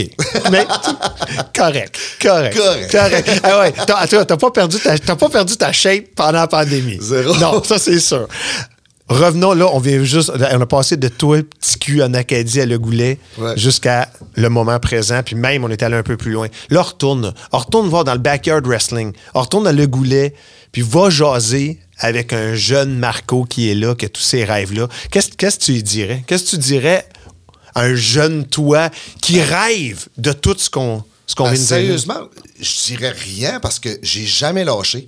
[0.51, 0.67] Mais,
[1.55, 1.99] correct.
[2.23, 2.57] Correct.
[2.57, 2.91] Correct.
[2.91, 3.41] Correct.
[3.43, 3.73] Ah ouais,
[4.25, 6.97] t'as, pas perdu ta, pas perdu ta shape pendant la pandémie.
[7.03, 7.37] Zéro.
[7.37, 8.27] Non, ça, c'est sûr.
[9.15, 10.33] Revenons là, on vient juste.
[10.35, 13.57] On a passé de toi, petit cul en Acadie à Le Goulet, Ouais.
[13.57, 16.49] jusqu'à le moment présent, puis même on est allé un peu plus loin.
[16.71, 17.33] Là, retourne.
[17.53, 19.13] On retourne voir dans le backyard wrestling.
[19.35, 20.35] On retourne à Le Goulet,
[20.73, 24.89] puis va jaser avec un jeune Marco qui est là, qui a tous ses rêves-là.
[25.13, 26.25] Qu'est-ce, que tu lui dirais?
[26.27, 27.07] Qu'est-ce que tu dirais
[27.77, 28.91] à un jeune toi
[29.23, 31.67] qui rêve de tout ce qu'on, ce qu'on vient de dire?
[31.67, 32.21] sérieusement,
[32.61, 35.07] je dirais rien parce que j'ai jamais lâché.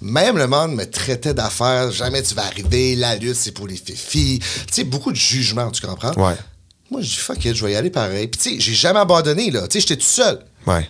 [0.00, 1.90] Même le monde me traitait d'affaires.
[1.90, 2.96] Jamais tu vas arriver.
[2.96, 4.38] La lutte, c'est pour les filles.
[4.40, 6.12] Tu sais, beaucoup de jugement, tu comprends?
[6.14, 6.34] Ouais.
[6.90, 8.28] Moi, je dis, fuck it, je vais y aller pareil.
[8.28, 9.62] Puis, tu sais, j'ai jamais abandonné, là.
[9.68, 10.40] Tu sais, j'étais tout seul.
[10.66, 10.88] Ouais.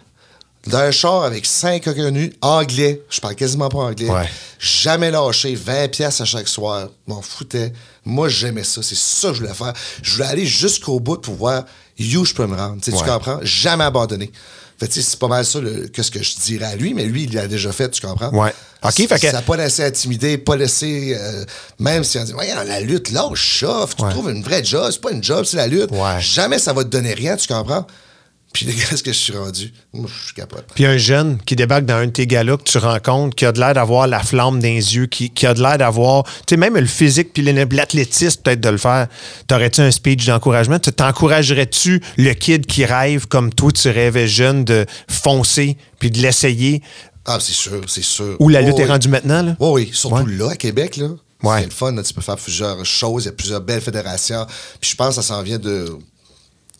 [0.66, 3.00] Dans un char avec cinq inconnus, anglais.
[3.08, 4.10] Je parle quasiment pas anglais.
[4.10, 4.28] Ouais.
[4.58, 6.88] Jamais lâché, 20 pièces à chaque soir.
[7.06, 7.72] M'en foutais.
[8.04, 8.82] Moi, j'aimais ça.
[8.82, 9.72] C'est ça que je voulais faire.
[10.02, 11.64] Je voulais aller jusqu'au bout pour voir
[12.00, 12.80] où je peux me rendre.
[12.82, 13.08] Tu sais, tu Ouais.
[13.08, 13.38] comprends?
[13.42, 14.32] Jamais abandonné.
[14.78, 17.24] Fait c'est pas mal ça le- que ce que je dirais à lui, mais lui,
[17.24, 18.30] il l'a déjà fait, tu comprends?
[18.30, 18.52] Ouais.
[18.82, 21.16] OK, fait que- Ça n'a pas laissé intimider, pas laissé.
[21.18, 21.44] euh,
[21.78, 23.10] même si on dit, ouais, la lutte,
[23.96, 24.08] que Ouais.
[24.10, 24.88] Tu trouves une vraie job.
[24.92, 25.90] C'est pas une job, c'est la lutte.
[25.92, 26.20] Ouais.
[26.20, 27.86] Jamais ça va te donner rien, tu comprends?
[28.56, 29.72] Puis, qu'est-ce que je suis rendu?
[29.92, 30.64] Moi, je suis capable.
[30.74, 33.52] Puis un jeune qui débarque dans un de tes galas que tu rencontres, qui a
[33.52, 36.30] de l'air d'avoir la flamme dans les yeux, qui, qui a de l'air d'avoir, tu
[36.50, 39.08] sais, même le physique puis l'athlétisme peut-être de le faire.
[39.46, 40.78] T'aurais-tu un speech d'encouragement?
[40.78, 46.18] Tu- T'encouragerais-tu le kid qui rêve comme toi, tu rêvais jeune de foncer puis de
[46.20, 46.82] l'essayer?
[47.24, 48.36] Ah, c'est sûr, c'est sûr.
[48.38, 48.88] Où la lutte Oh, est oui.
[48.90, 49.56] rendue maintenant, là?
[49.58, 50.36] Oui, oui, surtout Ouais.
[50.36, 51.08] là, à Québec, là.
[51.42, 51.58] Ouais.
[51.60, 54.46] C'est le fun, là, tu peux faire plusieurs choses, il y a plusieurs belles fédérations.
[54.80, 55.86] Puis je pense que ça s'en vient de.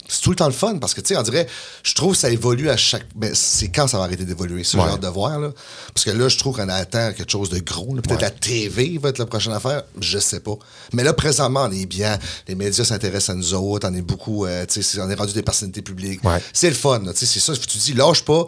[0.09, 1.47] C'est tout le temps le fun parce que, tu sais, on dirait,
[1.83, 3.07] je trouve que ça évolue à chaque.
[3.17, 4.85] Ben, c'est quand ça va arrêter d'évoluer, ça, Ouais.
[4.85, 5.51] hâte de voir, là.
[5.93, 7.95] Parce que là, je trouve qu'on attend quelque chose de gros.
[7.95, 10.57] Peut-être la TV va être la prochaine affaire, je sais pas.
[10.93, 12.19] Mais là, présentement, on est bien.
[12.47, 14.47] Les médias s'intéressent à nous autres, on est beaucoup.
[14.47, 16.23] euh, tu sais, on est rendu des personnalités publiques.
[16.25, 16.41] Ouais.
[16.53, 17.53] C'est le fun, tu sais, c'est ça.
[17.57, 18.45] Tu dis, lâche pas.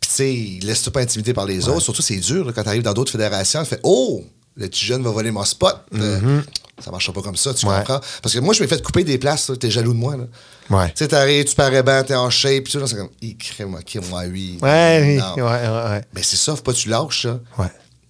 [0.00, 0.14] Puis, tu
[0.60, 1.80] sais, laisse-toi pas intimider par les autres.
[1.80, 3.62] Surtout, c'est dur là, quand tu arrives dans d'autres fédérations.
[3.62, 4.22] Tu fais Oh,
[4.56, 5.76] le petit jeune va voler mon spot.
[5.94, 6.40] Euh,
[6.82, 7.66] ça marchera pas comme ça, tu.
[7.66, 7.76] Ouais.
[7.78, 8.00] comprends?
[8.22, 9.50] Parce que moi, je m'ai fait couper des places.
[9.60, 10.16] T'es jaloux de moi.
[10.16, 10.24] Là.
[10.70, 10.88] Ouais.
[10.88, 12.64] Tu sais, t'arrives, tu parais bien, t'es en shape.
[12.64, 14.58] Puis tout, c'est comme, il ok, moi, oui.
[14.62, 15.34] Ouais, oui, Non.
[15.34, 16.04] ouais, ouais, ouais.
[16.12, 17.40] Ben, c'est ça, faut pas que tu lâches, ça.
[17.58, 17.66] Ouais.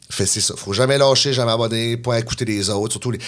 [0.09, 0.55] Fait c'est ça.
[0.57, 2.93] Faut jamais lâcher, jamais abandonner, pas écouter les autres.
[2.93, 3.19] Surtout les.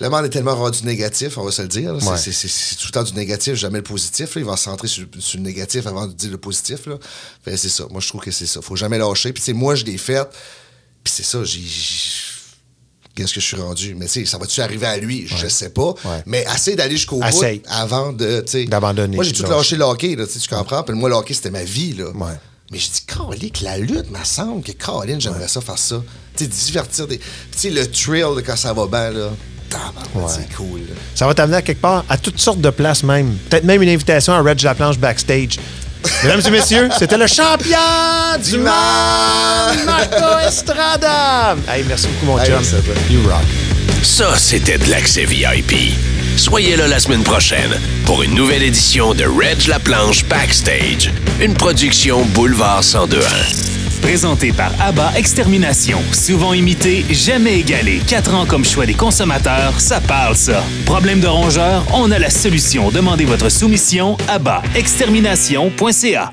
[0.00, 1.96] Le monde est tellement rendu négatif, on va se le dire.
[2.00, 2.76] C'est- Ouais.
[2.80, 4.34] Tout le temps du négatif, jamais le positif.
[4.34, 4.40] là.
[4.40, 6.86] Il va se centrer sur, sur le négatif avant de dire le positif.
[6.86, 6.96] Là.
[7.44, 7.84] Fait c'est ça.
[7.90, 8.60] Moi, je trouve que c'est ça.
[8.60, 9.32] Faut jamais lâcher.
[9.32, 10.28] Puis, moi, je l'ai fait.
[11.04, 11.44] Puis, c'est ça.
[11.44, 11.60] J'ai.
[13.14, 13.94] Qu'est-ce que je suis rendu?
[13.94, 15.26] Mais, tu sais, ça va-tu arriver à lui?
[15.26, 15.94] Je sais pas.
[16.04, 16.22] Ouais.
[16.26, 18.44] Mais assez d'aller jusqu'au bout avant de.
[18.66, 20.82] D'abandonner, Moi, j'ai tout lâché le hockey, là, tu comprends?
[20.82, 21.92] Puis, moi, le hockey, c'était ma vie.
[21.92, 22.06] Là.
[22.10, 22.32] Ouais.
[22.72, 26.02] Mais j'ai dit, Caroline, que la lutte, me semble que Caroline, j'aimerais ça faire ça.
[26.36, 27.18] Tu sais, divertir des.
[27.18, 27.24] Tu
[27.56, 29.30] sais, le thrill de quand ça va bien, là.
[30.28, 30.82] C'est cool.
[31.14, 33.36] Ça va t'amener à quelque part, à toutes sortes de places même.
[33.48, 35.58] Peut-être même une invitation à Reg Laplanche backstage.
[36.22, 37.78] Mesdames et messieurs, c'était le champion
[38.42, 38.68] du monde,
[39.86, 41.56] Marco Estrada.
[41.68, 42.54] Hey, merci beaucoup, mon Hey, chum.
[42.56, 42.94] merci à toi.
[43.10, 43.42] You rock.
[44.02, 45.94] Ça, c'était de l'accès VIP.
[46.36, 47.70] Soyez là la semaine prochaine
[48.06, 53.20] pour une nouvelle édition de Reg La Planche Backstage, une production Boulevard 1021.
[54.04, 55.98] Présenté par ABBA Extermination.
[56.12, 58.00] Souvent imité, jamais égalé.
[58.06, 60.62] Quatre ans comme choix des consommateurs, ça parle ça.
[60.84, 62.90] Problème de rongeur, on a la solution.
[62.90, 64.38] Demandez votre soumission à
[64.76, 66.32] extermination.ca.